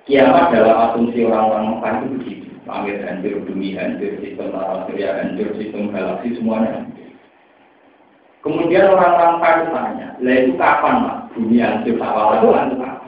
[0.10, 2.48] Kiamat dalam asumsi orang-orang Mekah itu begitu.
[2.68, 6.86] Langit hancur, bumi hancur, sistem tata surya hancur, sistem galaksi semuanya
[8.46, 11.18] Kemudian orang-orang Mekah tanya, lah itu kapan mas?
[11.34, 13.00] Bumi hancur, awal itu hancur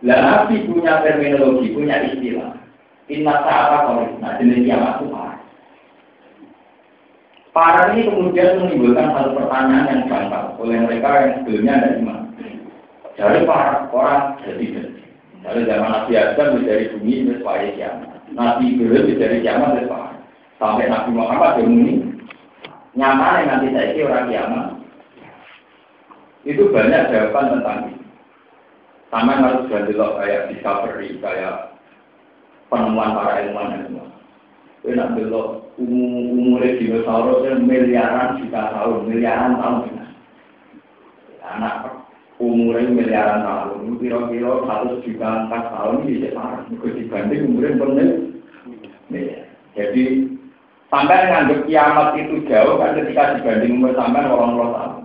[0.00, 2.56] lah Nabi punya terminologi, punya istilah.
[3.10, 5.10] Inna sa'ata koris, nah jenis kiamat itu
[7.50, 12.20] Parah ini kemudian menimbulkan satu pertanyaan yang gampang oleh mereka yang sebelumnya ada iman.
[13.18, 15.02] Dari para orang jadi jadi.
[15.40, 18.22] Dari zaman Nabi Adam dari bumi itu supaya kiamat.
[18.30, 19.90] Nabi Ibrahim dari kiamat itu
[20.60, 21.94] Sampai Nabi Muhammad yang ini
[22.94, 24.66] nyaman nanti saya orang kiamat.
[26.46, 28.04] Itu banyak jawaban tentang itu.
[29.10, 29.66] Sama harus
[29.98, 31.74] loh kayak discovery, kayak
[32.70, 34.06] penemuan para ilmuwan semua.
[34.80, 39.92] Kita nak dulu umur dinosaurus itu miliaran juta tahun, miliaran tahun.
[41.44, 42.00] Anak
[42.40, 46.64] umurnya miliaran tahun, kira-kira satu juta empat tahun ini bisa parah.
[46.64, 48.08] dibanding umurnya benar.
[49.76, 50.02] Jadi
[50.88, 55.02] sampai nganggap kiamat itu jauh kan ketika dibanding umur sampai orang orang tahun.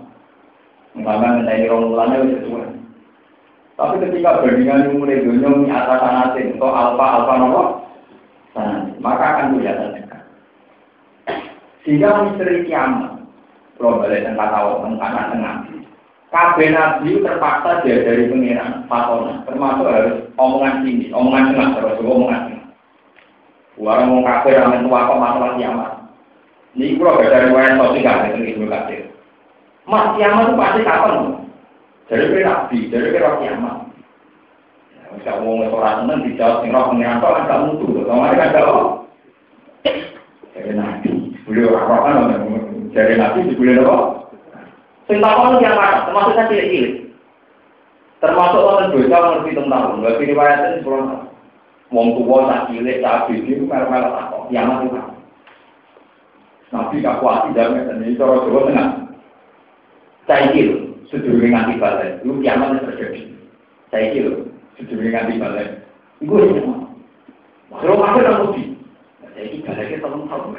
[0.95, 2.69] Sampai mengenai orang mulanya itu sesuai.
[3.75, 7.74] Tapi ketika bandingan mulai dunia ini atas asing atau alfa alfa nomor
[9.05, 10.21] maka akan kelihatan dekat.
[11.85, 13.21] Sehingga misteri kiamat,
[13.77, 15.55] kalau dan kata orang karena tengah.
[16.33, 22.41] Kabeh nabi terpaksa dia dari pengiran fatona, termasuk harus omongan sini, omongan tengah terus omongan
[22.49, 22.67] tengah.
[23.77, 25.91] Warang mau kabeh ramen tua kok masalah kiamat.
[26.75, 29.01] Ini kalau dari wayan sosial dengan ibu kasir.
[29.85, 31.15] Mas kiamat itu pasti kapan?
[32.09, 33.84] Kira nabi, kira kiamat.
[35.15, 38.79] Bisa ngomong orang seneng dijawab sing roh pengiran kok kan mutu, kemarin kalau
[40.51, 42.43] jadi nabi, beliau orang kan
[42.91, 44.27] jadi nabi dibeli apa?
[45.07, 46.07] Sing takon yang mana?
[46.09, 46.93] Termasuk saya cilik
[48.23, 51.29] Termasuk orang dosa ngerti tentang nggak kiri riwayatnya sebelum
[51.93, 54.99] Wong tua tak cilik, tak biji, merah-merah takok, kiamat itu
[56.73, 58.89] Nabi kakuati damai dan ini cara Jawa Tengah.
[60.25, 60.81] Saya kira,
[61.13, 62.25] sedurunge nganti balik.
[62.25, 63.21] Itu kiamat terjadi.
[63.93, 64.33] Saya kira
[64.75, 65.69] sedurunge nganti balik.
[66.23, 66.63] Iku ya.
[67.75, 68.63] Kalau apa nang mesti.
[69.35, 70.55] Saya iki baliknya tolong tahun.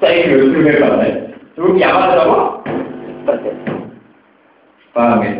[0.00, 1.14] Saya kira sedurunge balik.
[1.58, 2.10] Kiamat?
[3.26, 3.72] Terjadi.
[4.94, 5.32] Paham ya?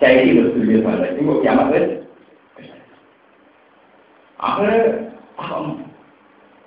[0.00, 1.10] Saya kira sedurunge balik.
[1.16, 1.82] Itu kiamat ya.
[4.44, 5.08] Akhirnya,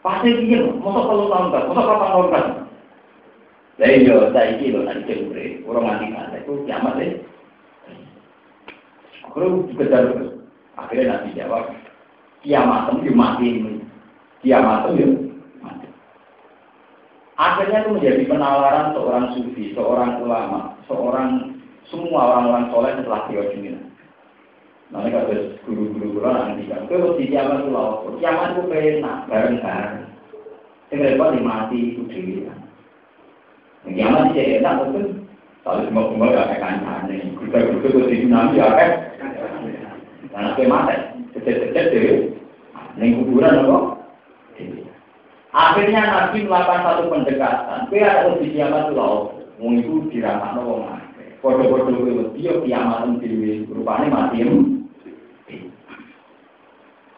[0.01, 2.45] pasti dia, masa kalau tahun kan, masa kapan tahun kan?
[3.77, 6.97] Lah iya saiki lho nanti urip, ora mati kan itu kiamat
[9.27, 9.35] deh.
[9.35, 10.03] Kalau kejar
[10.77, 11.73] akhirnya nanti jawab
[12.45, 13.49] kiamat itu mati
[14.45, 15.87] kiamat itu mati.
[17.37, 21.57] Akhirnya itu menjadi penawaran seorang sufi, seorang ulama, seorang
[21.89, 23.69] semua orang-orang soleh setelah dia ini.
[24.87, 25.35] Nanti kalau
[25.67, 30.07] guru-guru guru nanti kan, kalau di kiamat itu lalu, kiamat itu penak bareng-bareng.
[30.87, 32.03] Yang repot mati itu
[32.47, 32.59] kan.
[33.83, 35.27] Kiamat sih enak betul.
[35.67, 37.15] Kalau semua semua gak kayak kancane,
[37.47, 38.91] kita kita tuh di tsunami ya kan.
[40.27, 40.95] Karena kayak mati,
[41.33, 42.17] kecil-kecil deh.
[42.99, 43.77] Neng kuburan apa?
[45.55, 47.87] Akhirnya Nabi melakukan satu pendekatan.
[47.87, 49.33] Kue ada uji kiamat loh.
[49.57, 50.85] Mau itu diramak nopo.
[51.41, 53.65] Foto-foto itu dia kiamat sendiri.
[53.71, 54.43] Rupanya mati.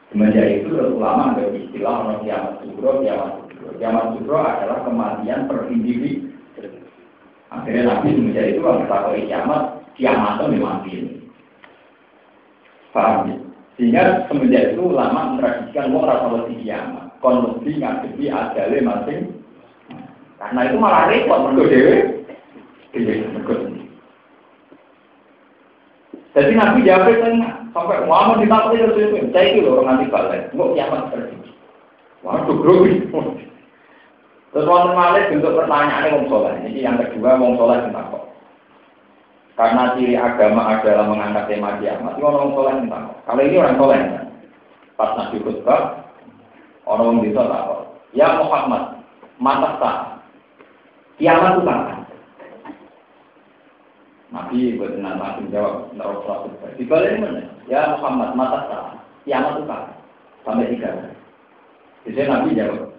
[0.09, 3.69] Semenjak itu ulama ada istilah orang kiamat sugro, kiamat sugro.
[3.77, 6.33] Kiamat sugro adalah kematian per individu
[7.49, 9.63] Akhirnya Nabi semenjak itu kalau kita kiamat,
[9.99, 11.13] kiamat itu memang ini.
[12.95, 13.37] Paham ya?
[13.75, 17.11] Sehingga semenjak itu ulama mentradisikan mau rasa di kiamat.
[17.19, 19.21] Kon lebih ngadepi adale masing.
[20.39, 21.97] Karena itu malah repot menurut dewe.
[26.29, 30.47] Jadi Nabi jawab tengah sampai Muhammad ditakut itu saya itu orang nanti balik.
[30.55, 31.51] Mau kiamat terjadi.
[32.23, 33.03] Waduh, grogi.
[34.49, 36.55] Terus wonten malih bentuk pertanyaan wong soleh.
[36.65, 38.28] Ini yang kedua wong tentang kok.
[39.59, 42.15] Karena ciri agama adalah mengangkat tema kiamat.
[42.15, 43.11] Itu orang soleh entah.
[43.27, 43.99] Kalau ini orang soleh?
[44.95, 45.99] Pas nabi khutbah,
[46.87, 47.83] orang bisa tahu.
[48.15, 49.03] Ya Muhammad,
[49.35, 49.97] mata tak.
[51.19, 51.99] Kiamat itu kapan?
[54.31, 56.71] Nabi buat langsung jawab, usah khutbah.
[56.79, 57.43] Di balik mana?
[57.67, 58.83] Ya Muhammad, mata tak.
[59.27, 59.91] Kiamat itu kapan?
[60.47, 60.89] Sampai tiga.
[62.07, 62.95] Jadi Nabi jawab,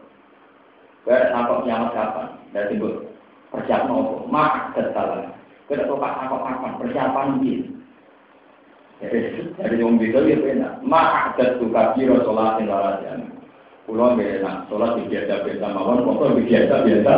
[1.09, 2.29] Gak apa kiamat kapan?
[2.53, 3.09] Dan sebut
[3.49, 4.15] persiapan apa?
[4.29, 4.53] Mak
[4.93, 5.40] salah.
[5.71, 6.73] Kita tahu apa kapan?
[6.83, 7.61] Persiapan mungkin.
[8.99, 10.83] Jadi yang bisa ya benar.
[10.83, 13.23] Mak ada tuh kafir sholat larat ya.
[13.87, 14.67] Pulau benar.
[14.67, 16.03] Sholat biasa biasa mawon.
[16.03, 17.15] Pokok biasa biasa.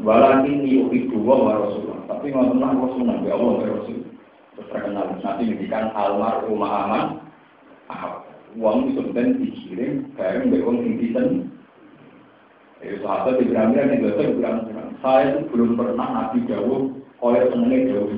[0.00, 2.08] Walau ini ibu wa Rasulullah.
[2.08, 3.16] Tapi nggak pernah Rasulullah.
[3.20, 4.00] Ya Allah Rasul.
[4.56, 5.04] Terus terkenal.
[5.20, 7.04] Nanti ngendikan almarhumah aman.
[8.56, 9.92] Uang itu sebenarnya dikirim.
[10.16, 11.12] Bareng beong tinggi
[12.78, 14.62] Ya, sahabat Ibrahim yang biasa bilang,
[15.02, 18.10] saya itu belum pernah nabi jauh oleh senengnya jauh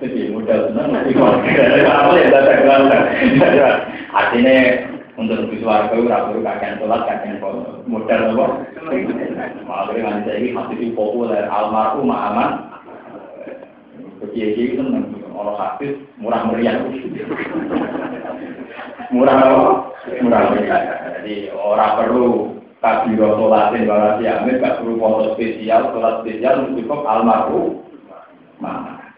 [0.00, 3.68] Jadi modal senang nabi Apa ya baca
[4.10, 4.56] Artinya
[5.20, 7.44] untuk lebih suarga itu ragu kakek sholat kakek
[7.84, 8.46] modal apa?
[9.68, 12.72] Makanya nanti saya ini masih populer almarhum aman.
[14.32, 16.80] Kiai itu seneng orang hadis murah meriah.
[19.12, 19.60] Murah apa?
[20.24, 20.80] Murah meriah.
[21.20, 27.84] Jadi orang perlu kabiro sholatin wala siamin gak perlu foto spesial sholat spesial cukup almarhum
[28.62, 29.10] mana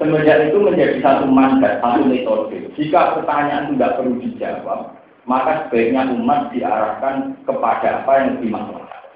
[0.00, 2.72] Semenjak itu menjadi satu mandat, satu metode.
[2.72, 4.96] Jika pertanyaan tidak perlu dijawab,
[5.28, 9.12] maka sebaiknya umat diarahkan kepada apa yang lebih maslahat.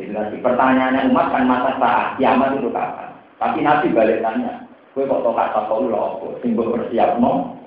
[0.00, 3.10] Jadi nanti pertanyaannya umat kan masa saat kiamat itu kapan?
[3.36, 4.64] Tapi nanti balik tanya,
[4.96, 7.60] gue kok tau kata kau lo, simbol bersiap no,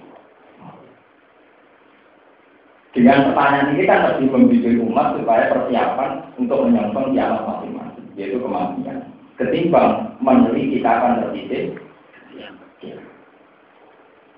[2.92, 9.11] Dengan pertanyaan ini kan lebih membimbing umat supaya persiapan untuk menyongsong kiamat masing-masing, yaitu kematian.
[9.42, 11.82] Ketimbang meneliti kapan tertitik,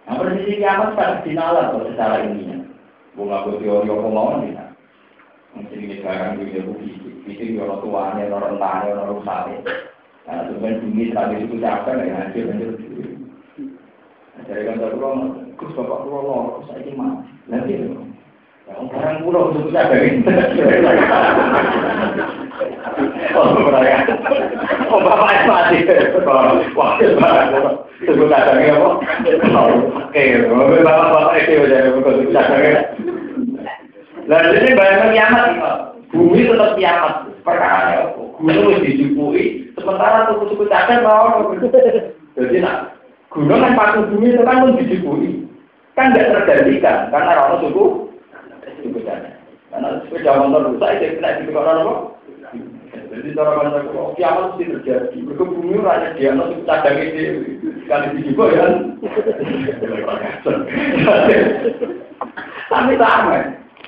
[0.03, 2.59] Nah, prediksi kiamat kan dinalar kok secara ini.
[3.15, 4.51] Bunga gue teori apa mau nih?
[5.55, 6.91] Mungkin ini sekarang juga bukti,
[7.23, 9.57] itu orang tuanya, orang rentanya, orang rusaknya.
[10.27, 12.73] Nah, sebenarnya bumi terakhir itu capek, ya hancur, hancur.
[14.43, 15.19] Jadi kan terus,
[15.55, 17.31] Gus bapak pulau, saya ini mati.
[17.47, 17.73] Nanti
[18.73, 20.21] Orang pulau untuk dari
[23.33, 23.49] Oh.
[24.93, 25.77] Oh, bapak mati.
[26.77, 27.49] Wakil barang.
[28.03, 28.89] Sebut kadangnya apa?
[30.09, 30.23] Oke,
[30.83, 32.81] bapak bapak itu udah untuk kadangnya.
[34.29, 35.45] Lalu ini bayangkan kiamat.
[36.13, 37.13] Bumi tetap kiamat.
[37.43, 39.73] Perkara gunung dijupui.
[39.79, 41.55] Sementara suku-suku cadang mau.
[42.37, 42.97] Jadi nak
[43.33, 45.29] gunung kan paku bumi itu kan pun dijupui.
[45.93, 48.12] Kan tidak tergantikan karena orang suku
[48.83, 49.31] sepedanya.
[49.73, 51.95] Karena sepeda motor rusak, jadi kena di orang apa?
[52.93, 55.17] Jadi cara bahasa kalau kiamat mesti terjadi.
[55.17, 57.23] Mereka bumi rakyat dia, nanti cadang ini
[57.85, 58.65] sekali di juga ya.
[62.69, 63.37] Tapi sama,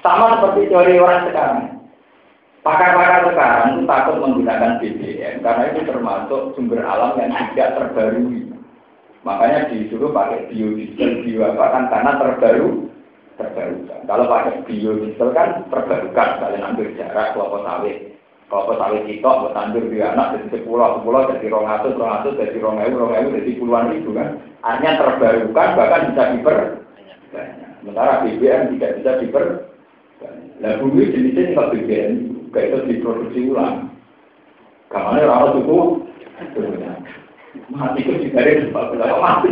[0.01, 1.69] sama seperti teori orang sekarang.
[2.65, 8.49] Pakar-pakar sekarang itu takut menggunakan BBM karena itu termasuk sumber alam yang tidak terbarui.
[9.21, 12.89] Makanya disuruh pakai biodiesel, bio apa kan karena terbaru
[13.35, 13.99] terbarukan.
[14.07, 17.97] Kalau pakai biodiesel kan terbarukan, kalian ambil jarak kelapa sawit.
[18.47, 22.37] Kelapa sawit itu buat tandur di anak dari sepuluh, sepuluh dari rong atus, rong atus,
[22.39, 24.39] dari rong ewu, rong dari puluhan ribu kan.
[24.63, 26.57] Artinya terbarukan bahkan bisa diper.
[27.83, 29.45] Sementara BBM tidak bisa diper.
[30.63, 32.13] Nah bumi jenisnya kalau BBM
[32.55, 33.91] kayak itu diproduksi ulang.
[34.87, 35.79] Kamane orang suku
[37.71, 39.51] mati itu juga ada mati.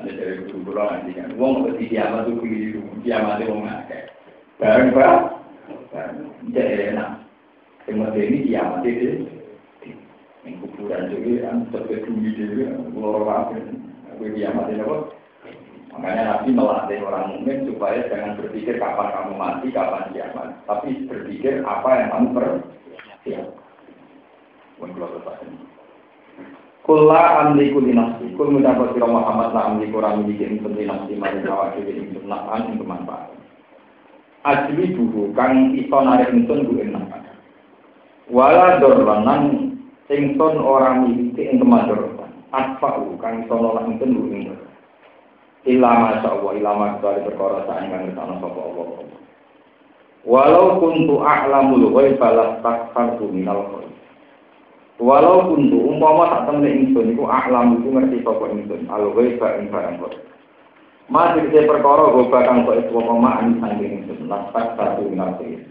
[0.00, 4.08] Ada dari pulau nanti kan, uang nggak di kiamat tuh keliru, kiamat itu nggak
[4.56, 5.16] Barang pak,
[6.56, 7.20] jadi enak.
[7.84, 9.28] Semua ini kiamat itu,
[10.48, 13.60] yang kuburan juga, yang sampai bumi juga, pulau apa?
[14.16, 14.96] Aku kiamat itu apa?
[15.92, 21.60] Makanya Nabi melatih orang mukmin supaya jangan berpikir kapan kamu mati, kapan kiamat, tapi berpikir
[21.60, 23.52] apa yang kamu persiapkan.
[24.80, 25.69] Mungkin
[26.80, 31.12] Kula amliku li nafsi, kul mendapat sira Muhammad la amliku ora miliki ingsun li nafsi
[31.12, 33.30] maring awak dhewe ingsun nafan ing kemanfaat.
[34.48, 37.36] Ajli buhu kang iso narik ingsun ku ing nafan.
[38.32, 39.76] Wala dorlanan
[40.08, 42.32] ingsun ora miliki ing kemanfaat.
[42.50, 44.48] Asfa'u kang iso nolak ingsun ku ing
[45.68, 48.88] Ilama sa'wa ilama kecuali perkara saing kang ngertano sapa Allah.
[50.24, 53.89] Walau kuntu a'lamul ghaiba lastakfartu minal khair.
[55.00, 59.72] Walau kuntu umpama tak temne ingsun iku a'lam iku ngerti sapa ingsun al ghaiba ing
[59.72, 60.12] barang kok.
[61.08, 65.64] Masih ke perkara ghaiba kang kok itu apa maan sanging ingsun lastakfartu minal khair.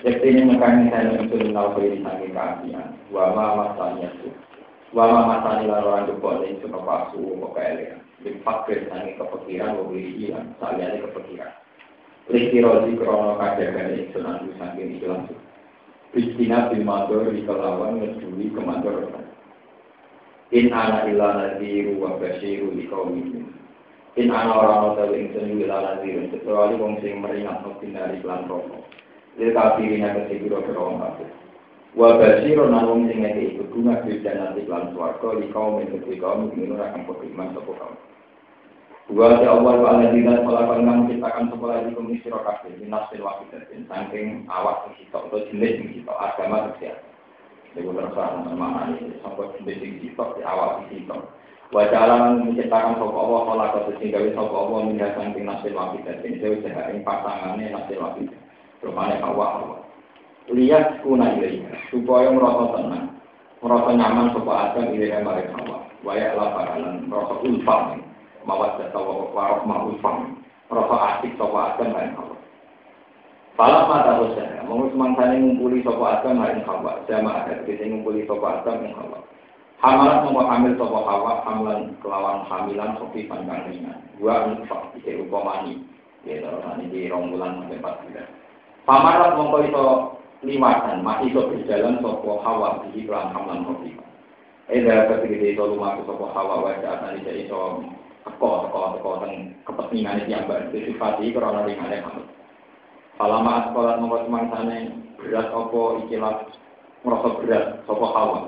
[0.00, 2.88] Jadi ini mengkani saya ingsun minal khair sanging keapian.
[3.12, 4.32] Wa ma masanya itu.
[4.96, 8.00] Wa ma masanya lalu jebol ingsun apa asu apa kaelian.
[8.24, 11.52] Dipakir sangi kepikiran, wabili hilang, saliannya kepikiran.
[12.32, 15.39] Liki rozi krono kajagan ingsun sangking itu langsung.
[16.10, 19.06] Bistina bil mandor di kelawan ngeduli ke mandor.
[20.50, 23.46] In ana ila nadiru wa basyiru di kaum ini.
[24.18, 28.82] In ana orang tahu ingsun ila nadiru kecuali wong sing meringat nopi dari klan rokok.
[29.38, 31.30] Lil kafirina kesibiro kerong kafir.
[31.94, 36.18] Wa basyiru nan wong sing ngeke ikut bunga bil janati klan swarga di kaum ini
[36.18, 37.94] kaum ini akan beriman sopo kaum.
[39.10, 43.82] Wa ya Allah wa ala dina khalaqan kang ciptakan sekolah di komisi kabeh minasil wahidatin
[43.90, 47.02] saking awak sitok atau jenis sitok agama tersiap.
[47.74, 51.26] Iku terserah mana ini sampai jenis sitok di awak sing sitok.
[51.74, 56.62] Wa jalan menciptakan sapa Allah khalaqat sing gawe sapa Allah minha saking nasil wahidatin dewe
[56.62, 58.38] ing pasangane nasil wahidat.
[58.78, 59.80] Rupane awak Allah.
[60.54, 63.06] Lihat kuna ilaiha supaya merasa tenang,
[63.58, 65.82] merasa nyaman sapa Adam ilaiha marek Allah.
[66.06, 67.10] Wa ya la bakalan
[68.40, 68.98] ulfah mawat data
[69.36, 72.36] warok ma'ufam rasa asik sopa adam lain hawa
[73.58, 78.62] Falah mata dosa, mau semangsane ngumpuli sopa adam lain hawa Jama ada kita ngumpuli sopa
[78.62, 79.20] adam lain hawa
[79.80, 85.84] Hamalat mau hamil sopa hawa Hamlan kelawan hamilan sopi pandang ringan Dua nufak, ike upamani
[86.20, 86.36] Ya,
[86.76, 88.28] ini di rong bulan sampai empat bulan.
[88.84, 89.84] Pamarat mongko iso
[90.44, 93.96] liwatan, masih iso berjalan sopo hawa di kelan hamlan sopi
[94.68, 97.82] Eda ketika itu lumaku sopo hawa wajah tadi jadi iso
[98.24, 99.32] teko teko teko teng
[99.64, 102.22] kepentingan yang sifati karena ringannya kamu.
[103.20, 106.48] Falama sekolah nomor semangsane berat opo ikilah
[107.04, 108.38] merasa berat sopo hawa.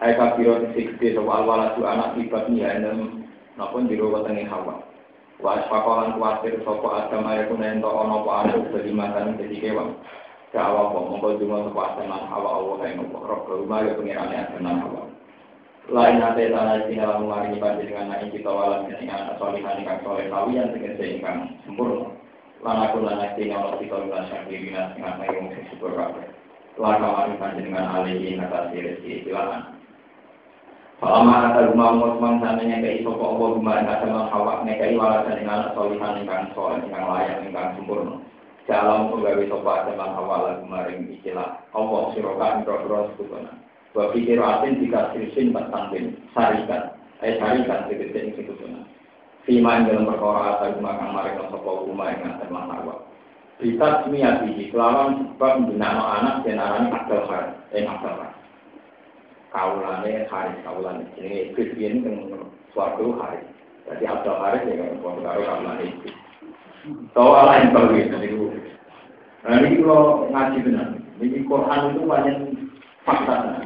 [0.00, 2.64] Ayat kabiro sisi gede sopo anak tibat nih
[3.60, 4.80] napun di rumah tengah hawa.
[5.44, 9.92] Wa asfakolan kuatir sopo adam ayat kunen to ono po anak jadi makan jadi kewan.
[10.52, 14.89] Ke awal cuma sopo adam hawa kayak nopo roh ke rumah ya pengirannya adam
[15.90, 21.18] lain nate tanah dalam mengaringi panjenengan naik kita walam dengan solihan ingkang soleh kawian tegese
[21.18, 22.14] ingkang sempurna
[22.62, 26.30] lan aku lan nate nyawa kita lan syakir binas dengan naik wong sing syukur kabeh
[26.78, 29.82] lan kawani panjenengan alihi ngatasi rezeki silakan
[31.00, 35.74] Falama kata rumah umur semangsanya kei sopo Allah rumah yang kata hawa nekai walasan dengan
[35.74, 38.22] solihan ingkang soleh ingkang layak ingkang sempurna
[38.70, 43.58] Dalam penggawe sopo ada hawa lagu maring istilah Allah sirokan bro-bro sekutunan
[43.90, 46.94] Wa pikir asin jika sirsin tak tanwin sarikan.
[47.26, 48.86] Eh sarikan tegese ing situna.
[49.42, 52.94] Fima ing dalam perkara atau makan mereka sapa rumah yang ngaten masawa.
[53.60, 58.32] Bisa semiyati kelawan sebab binano anak jenarani akal har, eh akal har.
[59.50, 62.30] Kaulane hari kaulane jenenge Kristian teng
[62.72, 63.42] suatu hari.
[63.90, 66.08] Jadi akal hari ya kan karo kaulane itu.
[67.12, 68.46] Soal lain kalau gitu niku.
[69.44, 70.88] Nah ini kalau ngaji benar.
[71.20, 72.36] Ini Quran itu banyak
[73.10, 73.60] fakta.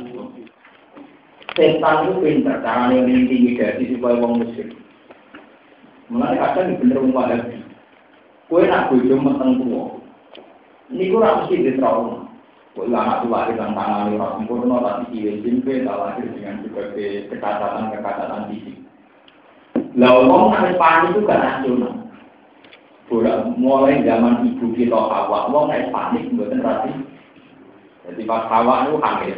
[1.55, 4.74] Setan itu pinter, caranya mengintimidasi supaya wong muslim.
[6.11, 7.62] Mulai kadang bener wong wahabi.
[8.51, 9.84] Kue nak bojo meteng tua.
[10.90, 12.26] Ini kurang mesti di trauma.
[12.74, 18.76] Kue anak tua di tangan orang sempurna, tapi dia simpe, lahir dengan berbagai kekacatan-kekacatan fisik.
[19.95, 21.95] Lah wong nak panik itu gak nasional.
[23.07, 26.90] Bola mulai zaman ibu kita hawa, wong naik panik buatan rati.
[28.05, 29.37] Jadi pas hawa itu hamil.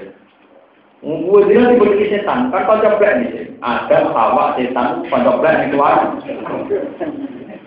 [1.06, 3.54] Gue dia diberi setan, kan kau coba nih.
[3.62, 6.18] Ada hawa setan, kau coba nih keluar.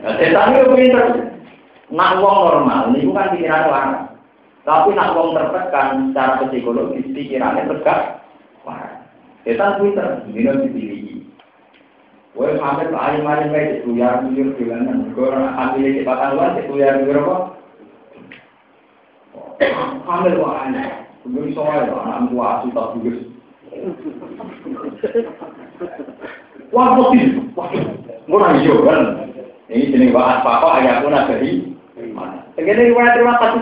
[0.04, 1.06] Nah, setan itu pinter.
[1.90, 3.92] Nak wong normal, ini bukan pikiran orang.
[4.68, 8.22] Tapi nak wong tertekan secara psikologis, pikirannya tegak.
[8.68, 9.08] Wah,
[9.48, 11.24] setan pinter, ini dipilih.
[12.38, 15.12] Gue sampai ke alim-alim kayak itu, ya, jujur bilangan.
[15.18, 17.38] Gue ambil cepatan luar, itu ya, jujur apa?
[19.60, 20.88] Wah aneh.
[21.28, 23.18] Mungkin soalnya anak tua asu tak bagus.
[26.72, 27.44] Wah, putih.
[28.26, 29.30] Murah hijau kan.
[29.70, 31.70] Ini jenis bahas apa ayah pun ada di
[32.10, 32.42] mana.
[32.58, 33.62] Segini riwayat terima kasih.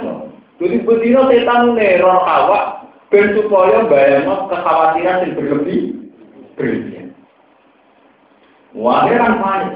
[0.57, 5.79] Jadi betino setan neror hawa ben supaya bayangno kekhawatiran yang berlebih
[6.55, 7.11] berlebihan.
[8.71, 9.73] Wah, kan panik.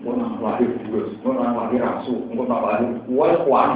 [0.00, 3.70] Mau nang lahir bagus, mau nang lahir asu, mau nang lahir kuat kuat.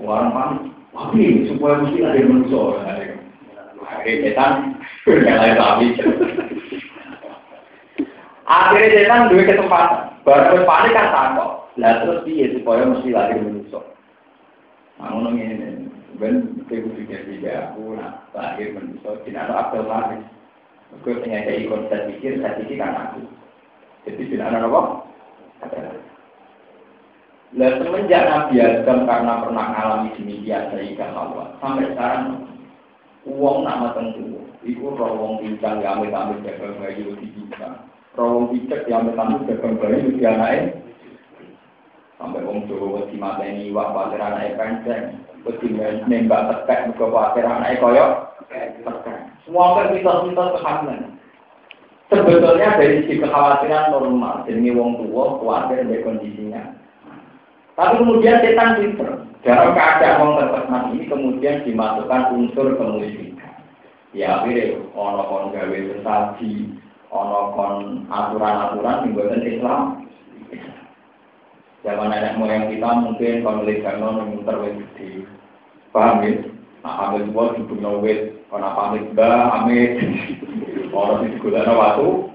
[0.00, 0.72] Wah, panik.
[0.92, 2.62] Tapi supaya mesti ada manusia.
[3.82, 4.52] Akhirnya setan
[5.04, 5.86] berjalan tapi.
[8.48, 10.02] Akhirnya setan dua kesempatan.
[10.24, 11.50] Baru panik kan takut.
[11.80, 13.80] Lah terus dia supaya mesti manusia.
[15.00, 15.68] Nah, ngono ngene.
[16.20, 20.20] Ben kudu tiga aku nak lahir manusia tidak ada akal lahir.
[21.00, 23.24] Gue kayak ikon saya pikir, saya pikir kan aku.
[24.04, 24.82] Jadi tidak ada apa?
[27.52, 32.48] Lah semenjak Nabi Adam karena pernah mengalami demikian sehingga Allah sampai sekarang
[33.28, 37.84] uang nama tentu, itu rawong pincang yang ambil ambil jaga bayi di kita,
[38.16, 40.80] rawong picek yang ambil ambil jaga bayi di anaknya,
[42.16, 45.04] sampai om Jawa di mata ini wah pasir anaknya penceng,
[45.44, 45.68] wedi
[46.08, 48.10] nembak tekek muka pasir anaknya koyok.
[49.44, 51.20] Semua kan mitos-mitos kehamilan.
[52.12, 56.81] Sebetulnya dari sisi kekhawatiran normal, jadi wong tua khawatir dari kondisinya.
[57.72, 59.10] Tapi kemudian setan pinter.
[59.42, 63.58] Dalam keadaan wong terpesona ini kemudian dimasukkan unsur kemusyrikan.
[64.14, 66.78] Ya akhirnya ono kon gawe sesaji,
[67.10, 69.82] ono kon aturan-aturan yang buatan Islam.
[71.82, 75.26] Zaman nenek moyang kita mungkin kon legano terwet gede.
[75.90, 76.32] Paham ya?
[76.82, 79.90] Nah, ambil sebuah duduk wit, kon apa amit amit.
[80.92, 82.31] Orang di gulana waktu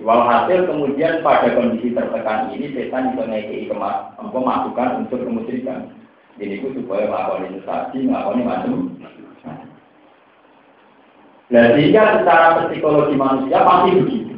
[0.00, 5.92] Walhasil kemudian pada kondisi tertekan ini setan bisa ngekei kemas, masukan unsur kemusyrikan.
[6.40, 8.72] Jadi itu supaya melakukan investasi, melakukan macam.
[11.52, 14.36] Nah sehingga secara psikologi manusia pasti begitu.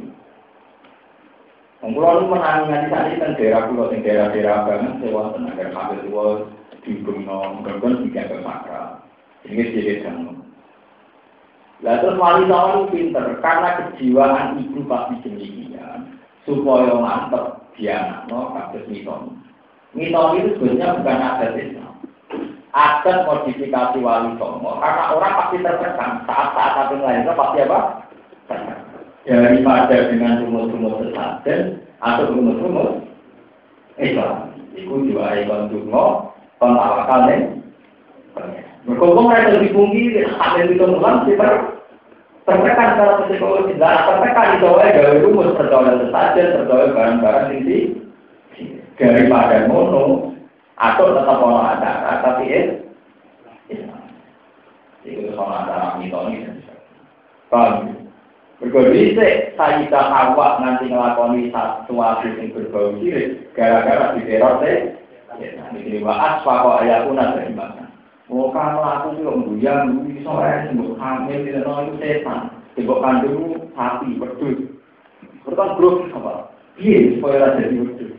[1.79, 6.27] Mengkulau menangi nanti saat ini daerah pulau, daerah-daerah banget, sewa tenaga kabel tua
[6.81, 8.99] di gunung, gunung tiga ke makra.
[9.45, 10.44] Ini jadi jangan.
[11.83, 16.15] Lah terus songo pinter karena kejiwaan ibu pasti demikian
[16.47, 19.43] supaya mantep dia no kasus miton.
[19.91, 21.93] Miton itu sebenarnya bukan adat Islam.
[22.71, 27.79] Adat modifikasi wali karena orang pasti tertekan saat saat satu lainnya pasti apa?
[29.25, 33.03] Daripada dengan rumus-rumus sesajen atau rumus-rumus
[33.99, 34.55] Islam.
[34.75, 37.55] Iku juga ikon dungo, pentawakal nih.
[38.85, 40.03] Berkumpul mereka lebih tinggi,
[40.37, 41.47] ada di temuan, kita
[42.45, 45.97] tertekan secara psikologi, dan tertekan itu oleh gawe rumus percaya
[46.69, 47.97] barang-barang ini
[49.01, 50.37] daripada mono
[50.77, 52.61] atau tetap acara, tapi ya,
[55.01, 56.45] itu soal acara mitoni
[57.49, 58.05] Paham?
[58.57, 59.13] Berkode
[59.59, 64.95] Sayyidah Hawa nanti ngelakoni sesuatu yang berbau sirik gara-gara di teror teh.
[65.35, 67.51] Ya, ini wa asfa kok ayakuna dari
[68.29, 68.77] mana?
[68.81, 72.39] Oh aku sih om buyang, aja sembuk hamil tidak tahu itu setan.
[72.73, 74.59] Sembuk kandung sapi wedus.
[75.45, 76.49] Berkan grup apa?
[76.81, 78.13] Iya supaya ada di wedus.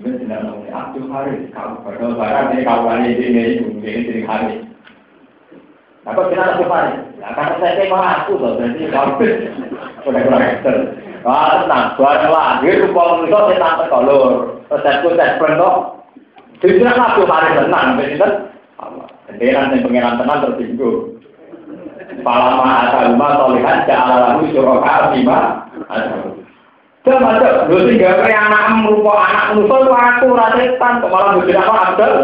[0.00, 1.52] Ini tidak ini Abdul Haris.
[1.52, 4.60] Kalau padahal barang ini ini ini itu ini jadi Haris.
[6.08, 6.98] Nah kok kita Abdul Haris?
[7.20, 9.20] Nah karena saya tema aku loh, berarti kalau
[10.08, 10.44] udah kurang.
[11.20, 12.24] Wah tenang, buat
[12.64, 14.56] rupa manusia setan terkolor.
[14.72, 15.76] Terus saya pun saya pernah.
[16.64, 18.32] Jadi Abdul Haris tenang, benar
[19.28, 21.20] Kenderan yang pengiran tenan tersinggung.
[22.24, 25.14] Palama asal rumah solihan ja'ala lalu syuroka
[25.88, 26.40] asal.
[27.00, 31.56] Coba coba, lu tinggal kayak anak merupa anak musuh itu aku rasetan, kok malah bujuk
[31.56, 32.14] apa abdel.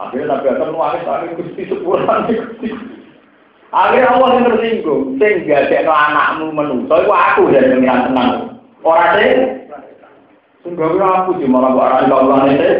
[0.00, 2.68] Akhirnya Nabi Adam nuangis lagi gusti sebulan gusti.
[3.76, 8.32] Akhirnya Allah yang tersinggung, sehingga dia anakmu menuso, itu aku yang pengiran tenang.
[8.80, 9.20] Orang
[10.62, 12.70] deh, sehingga aku cuma malah buat orang Allah ini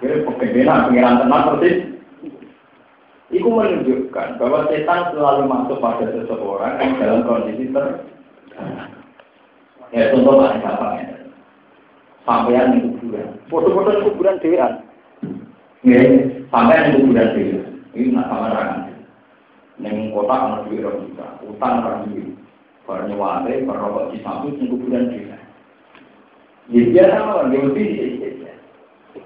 [0.00, 1.76] jadi pengenalan pengiran tenang persis.
[3.30, 8.02] Itu menunjukkan bahwa setan selalu masuk pada seseorang yang dalam kondisi ter
[9.90, 11.06] Ya contoh paling gampang ya.
[12.22, 13.42] Sampean di kuburan.
[13.50, 14.72] Foto-foto di kuburan dewan.
[15.82, 16.00] Ya,
[16.50, 17.66] sampean di kuburan dewan.
[17.90, 18.94] Ini nak sama rangan.
[19.82, 22.28] Neng kota ana duit rong juta, utang orang duit.
[22.86, 25.39] Baru nyewate, baru rokok di samping di kuburan dewan.
[26.70, 27.84] Ya biasa orang, dia mesti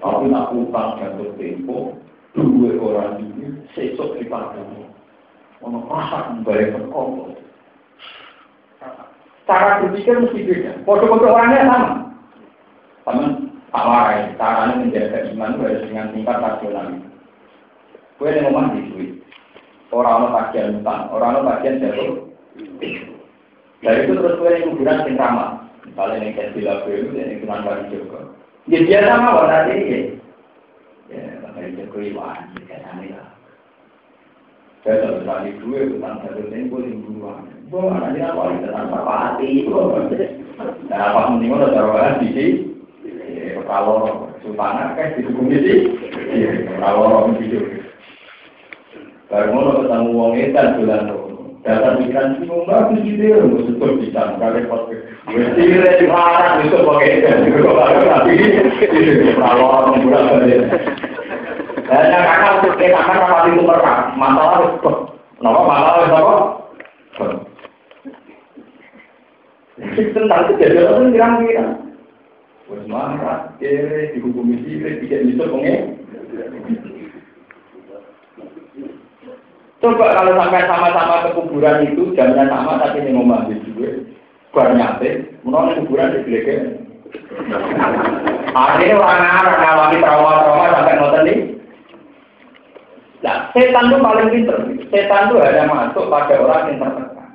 [0.05, 1.97] tapi nak utang jatuh tempo,
[2.37, 4.85] dua orang ini sesok di padamu.
[5.65, 7.33] Ono rasa kembali berkongkol.
[9.49, 10.71] Cara berpikir mesti beda.
[10.85, 11.89] Foto-foto orangnya sama.
[13.01, 13.25] Sama
[13.73, 16.87] awalnya, caranya menjaga iman harus dengan tingkat rasional.
[18.21, 19.11] Kue yang ngomong di duit.
[19.89, 22.29] Orang-orang bagian utang, orang-orang bagian jatuh.
[23.81, 25.64] Dari itu terus kue yang kuburan sing ramah.
[25.85, 28.19] Misalnya yang kasih lagu itu, yang kunan bagi juga.
[28.65, 29.99] Ya biasa mawon nanti ya.
[31.05, 33.29] Ya, makanya Jokowi wah, kayak aneh lah.
[34.81, 37.45] Saya tak berani dua tentang satu tempo yang buruan.
[37.69, 39.49] Wah, nanti apa ini tentang apa hati?
[40.89, 42.45] Dan apa mending udah di sini.
[43.65, 45.89] Kalau sultan kan di hukum di
[46.77, 47.61] Kalau orang video.
[49.25, 51.09] Baru mau ketemu uang itu bulan
[51.65, 54.85] Dasar pikiran mau bagus gitu ya, betul bisa, nggak repot.
[55.25, 55.65] Mesti
[55.97, 58.37] di mana itu pakai itu, kalau tapi
[59.33, 60.61] kalau bulan balik.
[61.89, 64.93] Dan yang kakak untuk kita kan apa itu pernah masalah itu,
[65.41, 66.35] nama masalah itu apa?
[70.13, 71.65] Tentang kejadian itu kira-kira.
[72.69, 75.81] Wes marah, kere, dihukumi sih, tidak bisa pengen.
[79.85, 84.01] Coba kalau sampai sama-sama ke kuburan itu jamnya sama tapi ini mau mandi juga.
[84.49, 86.65] Bar nyate, menolak kuburan di belakang.
[88.65, 91.37] Akhirnya orang Arab ngalamin trauma-trauma sampai nonton nih.
[93.21, 94.57] Nah, setan itu paling pinter.
[94.89, 97.29] Setan itu hanya masuk pada orang yang tertekan.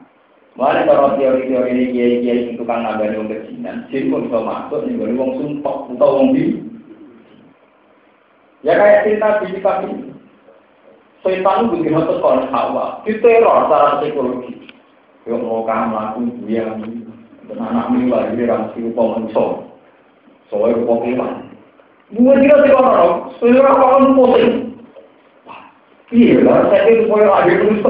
[0.59, 4.99] Mulai kalau teori-teori ini kiai-kiai itu kan nambah yang kejinan, jin pun bisa masuk nih,
[4.99, 6.59] boleh wong sumpah atau wong di.
[8.67, 10.10] Ya kayak cerita di ini.
[11.21, 14.57] Setan itu bikin otot kon hawa, diteror secara psikologi.
[15.29, 16.65] Yang mau kamu lakukan dia
[17.45, 19.47] dan anak ini lagi orang si upah manusia.
[20.49, 21.33] Soalnya upah kewan.
[22.11, 24.55] Buat dia sih orang, kawan pusing.
[26.11, 27.87] Iya lah, saya itu supaya lahir terus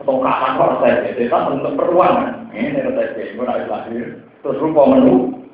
[0.00, 2.48] atau kapan kok saya setan untuk peruangan.
[2.56, 4.04] Ini kata saya, gue lahir
[4.40, 5.44] terus rupa menu,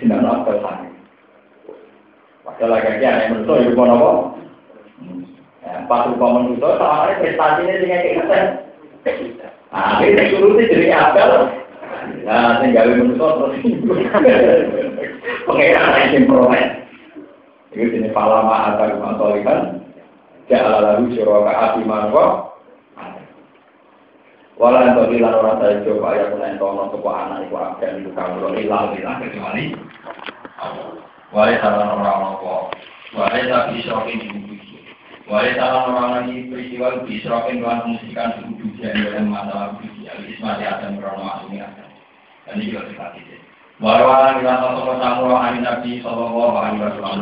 [0.00, 0.88] tidak nak tersangi.
[2.40, 4.10] Padahal lagi yang manusia, ya apa?
[5.66, 8.02] Pas rupa manusia, sama prestasinya dengan.
[9.74, 11.30] Nah, ini dituruti jadi apel.
[12.22, 13.54] Nah, tinggal manusia terus
[15.46, 16.64] pengeran yang peroleh.
[17.74, 19.82] Itu jenis palama atau masolikan.
[20.46, 22.54] Ja'ala lalu syuraka api marwa.
[24.56, 28.10] Walau yang tadi lan orang saya coba ya pun entono sebuah anak iku abdan itu
[28.16, 29.76] kamu ilang ilang kecuali.
[31.28, 32.72] Walau salah orang orang
[33.12, 34.55] Walau tapi isokin
[35.26, 40.62] di Wahai salah orang lagi peristiwa disrokin dengan musikan suku yang dalam masalah budi Al-Ismati
[40.62, 41.90] Adam Krono Asumi Adam
[42.46, 43.42] Dan ini juga kita tidak
[43.82, 47.18] Warwalan kita sosok samuro ani Nabi Sallallahu Alaihi Wasallam.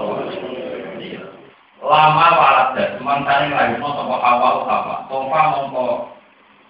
[1.85, 5.86] Lama walat dan sementara lagi no sosok awal apa Sofa mongko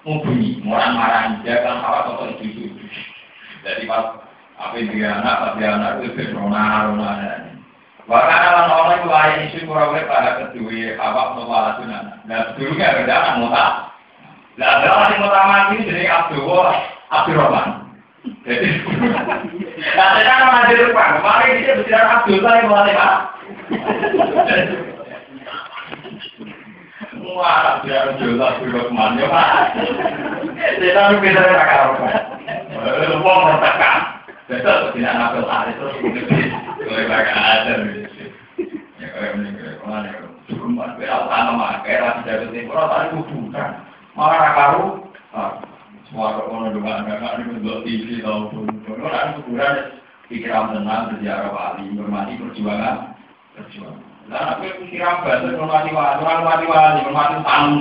[0.06, 2.86] mubunyi Moran marah dia kan awal sosok itu itu
[3.66, 4.22] Jadi pas
[4.54, 7.53] apa dia anak, pas dia anak itu berona rona
[8.04, 9.08] Bahkan orang orang itu
[9.56, 12.20] isu kurang pada kedua awak nopo sunan.
[12.28, 13.64] Nah dulu kan ada anak muta.
[14.60, 16.52] Nah ada orang yang muta mati jadi Abdul
[17.08, 17.68] Abdurrahman.
[18.44, 18.68] Jadi,
[19.96, 21.16] nah saya kan mandi depan.
[21.16, 23.14] Kemarin dia bicara Abdul saya mulai pak.
[27.24, 29.48] Wah, dia Abdul Abdurrahman ya pak.
[30.54, 31.82] Saya tahu kakak.
[33.10, 34.00] Lupa mertekan.
[34.44, 35.96] Besok tidak nafsu hari terus
[36.84, 37.74] Mulai pakai ada
[39.00, 40.20] Ya kayak ini ke mana ya?
[40.44, 43.70] Cukup mas, beda utama kayak rasi jatuh timur, tadi kuburan.
[44.12, 44.84] Malah karu,
[46.08, 48.68] semua kekono dengan kakak ini bentuk TV tahu pun.
[48.84, 49.74] Ada kuburan,
[50.28, 53.16] pikiran tenang, sejarah wali, hormati perjuangan,
[53.56, 54.04] perjuangan.
[54.28, 57.80] Nah, aku pikiran bahasa hormati wali, orang hormati wali, hormati tanggung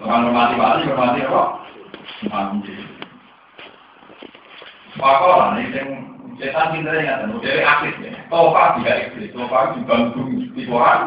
[0.00, 1.42] Orang hormati wali, hormati apa?
[2.26, 2.64] Tanggung
[4.98, 5.90] Pakola nih yang
[6.40, 8.16] setan pinter ya kan, dari aktif ya.
[8.26, 11.00] Tofa tidak iblis, tofa dibantu di Quran.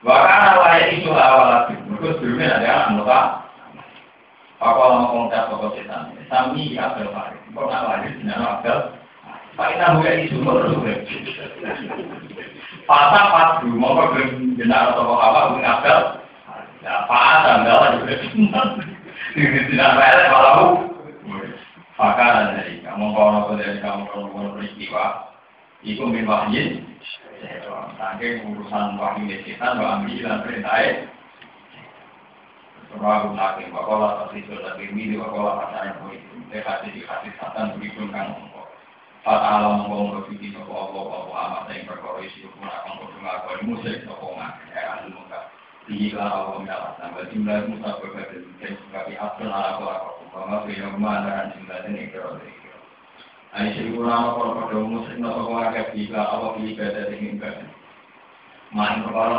[0.00, 3.20] Bahkan awalnya itu awal lagi, mereka sebelumnya ada anggota.
[4.60, 9.00] Pakola mau kontak pokok setan, sami Abdul Farid, lahir di.
[9.56, 10.80] Pak Ina isu menurut
[12.88, 16.00] Pasang pas dulu, mau ke jenar atau apa, bukan Abdul.
[16.80, 18.14] Ya, Pak Adam, dalam juga.
[19.36, 20.89] Tidak rela kalau
[22.00, 25.36] maka dari kamu kalau dari kamu kalau peristiwa,
[25.84, 26.88] itu wahyin.
[28.00, 31.08] Saking urusan wahyu kita, bahwa ambil perintah
[32.90, 36.42] Surah Nabi, wakola tersisul lagi mili, wakola pacarnya begitu.
[36.50, 38.66] Dekati di hati satan begitu kan mongko.
[39.22, 43.62] Fata alam mongko berfiti sopo Allah, Allah amat yang berkoro isi hukum akan berdengar kau
[43.62, 45.14] musik sopo ngak, ya ahli
[45.90, 47.74] minat tambah jumlah dan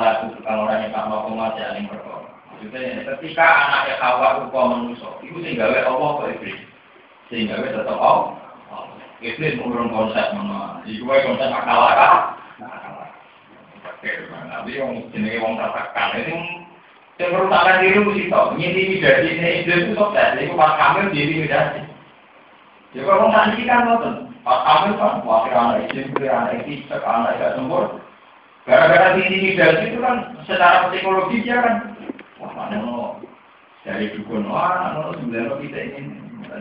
[0.03, 0.91] lagu tukang orang yang
[3.15, 3.95] ketika anaknya
[4.67, 6.59] manusia, itu sehingga Allah ke iblis.
[7.31, 8.35] Sehingga tetap Allah.
[9.23, 10.83] Iblis mengurung konsep mana.
[10.83, 12.40] Itu konsep akal akal.
[14.61, 16.37] Tapi yang jenis wong tertekan itu
[17.17, 19.49] yang merupakan diri mesti tahu, intimidasi ini.
[19.65, 21.81] Itu itu sukses, itu pas kamil diintimidasi.
[22.93, 27.53] Ya kalau nanti kan nonton, pas kamil kan, wakil anak izin, anak izin, anak tidak
[27.57, 27.83] sempur.
[28.69, 31.97] Gara-gara diintimidasi itu kan secara psikologi dia kan,
[32.37, 33.25] wah mana dari
[33.81, 36.01] dari dukun, wah ngono sebenarnya kita ini.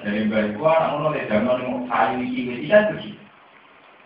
[0.01, 3.20] Dari baik, wah ngono le zaman mau kayu iki kan begitu.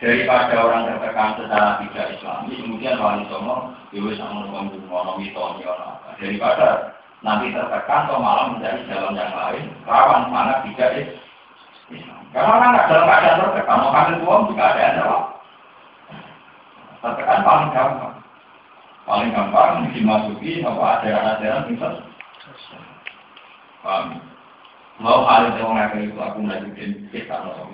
[0.02, 6.18] Daripada orang tertekan secara tidak islami, kemudian wali songo, dewi sama ngomong ngono mitoni apa.
[6.18, 10.90] Daripada nanti tertekan atau malah mencari jalan yang lain, rawan sangat tidak
[11.94, 12.20] Islam.
[12.34, 15.24] Karena nggak dalam keadaan tertekan, mau kasih uang juga ada jawab.
[16.98, 18.16] Tertekan paling gampang.
[19.04, 21.88] Paling gampang dimasuki apa ajaran-ajaran bisa.
[23.84, 24.16] Paham?
[24.98, 27.68] Mau hal yang ngakak itu aku najukin kita no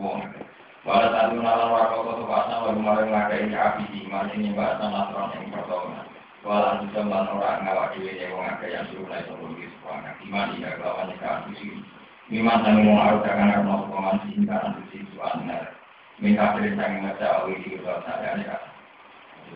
[0.88, 4.88] saat itu nalar wakil kota pasna baru kemarin ngakak ini api di mana ini bahasa
[4.88, 6.08] nasron yang pertama.
[6.40, 10.16] Walau bisa melawan orang ngawak dewi yang ngakak yang suruh naik sebelum di sekolah.
[10.24, 11.84] Iman tidak kelawan nikah sih.
[12.32, 15.68] Iman sama mau harus akan harus mau paman sih karena di situ aneh.
[16.16, 18.62] Minta perintah ngaca awi di luar saya kan.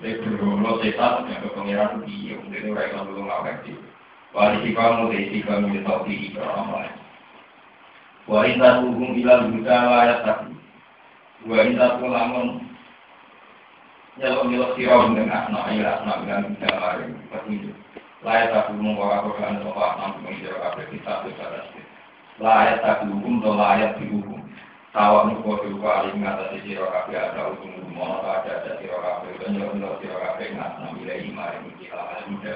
[0.04, 3.80] Jadi berdoa setan yang ke pengiran di mungkin orang yang belum ngawak sih.
[4.36, 6.94] Wali si kamu deh si kamu di orang lain.
[8.28, 10.63] Wa inta tuhum ilal huda layat tapi.
[11.44, 12.64] Wa inta lamun
[14.16, 17.10] nyelok-nyelok sirah dengan anak ilah anak dengan huda lain.
[17.28, 17.76] Petunjuk.
[18.24, 21.44] Layat tapi membawa Quran soal enam mengira kabeh kita bisa
[22.40, 24.40] Layat tapi hukum atau layat dihukum.
[24.96, 28.00] Tawa nuko duka alim ngatasi sirah kabeh ada hukum hukum.
[28.24, 29.30] ada ada sirah kabeh.
[29.44, 32.54] Dan nyelok-nyelok sirah kabeh ngatasi nilai imari mungkin kalau muda.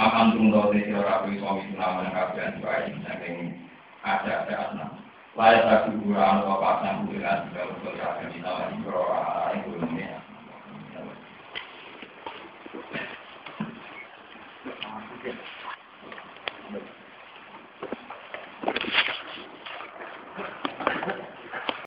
[0.00, 3.36] Aman tunggu dari sirah kabeh suami sunaman kabeh juga ini saking
[4.08, 5.01] ada ada asnam.
[5.32, 9.70] Layak tak kuburan atau apa asnam bulan juga untuk akan ditawar di bawah itu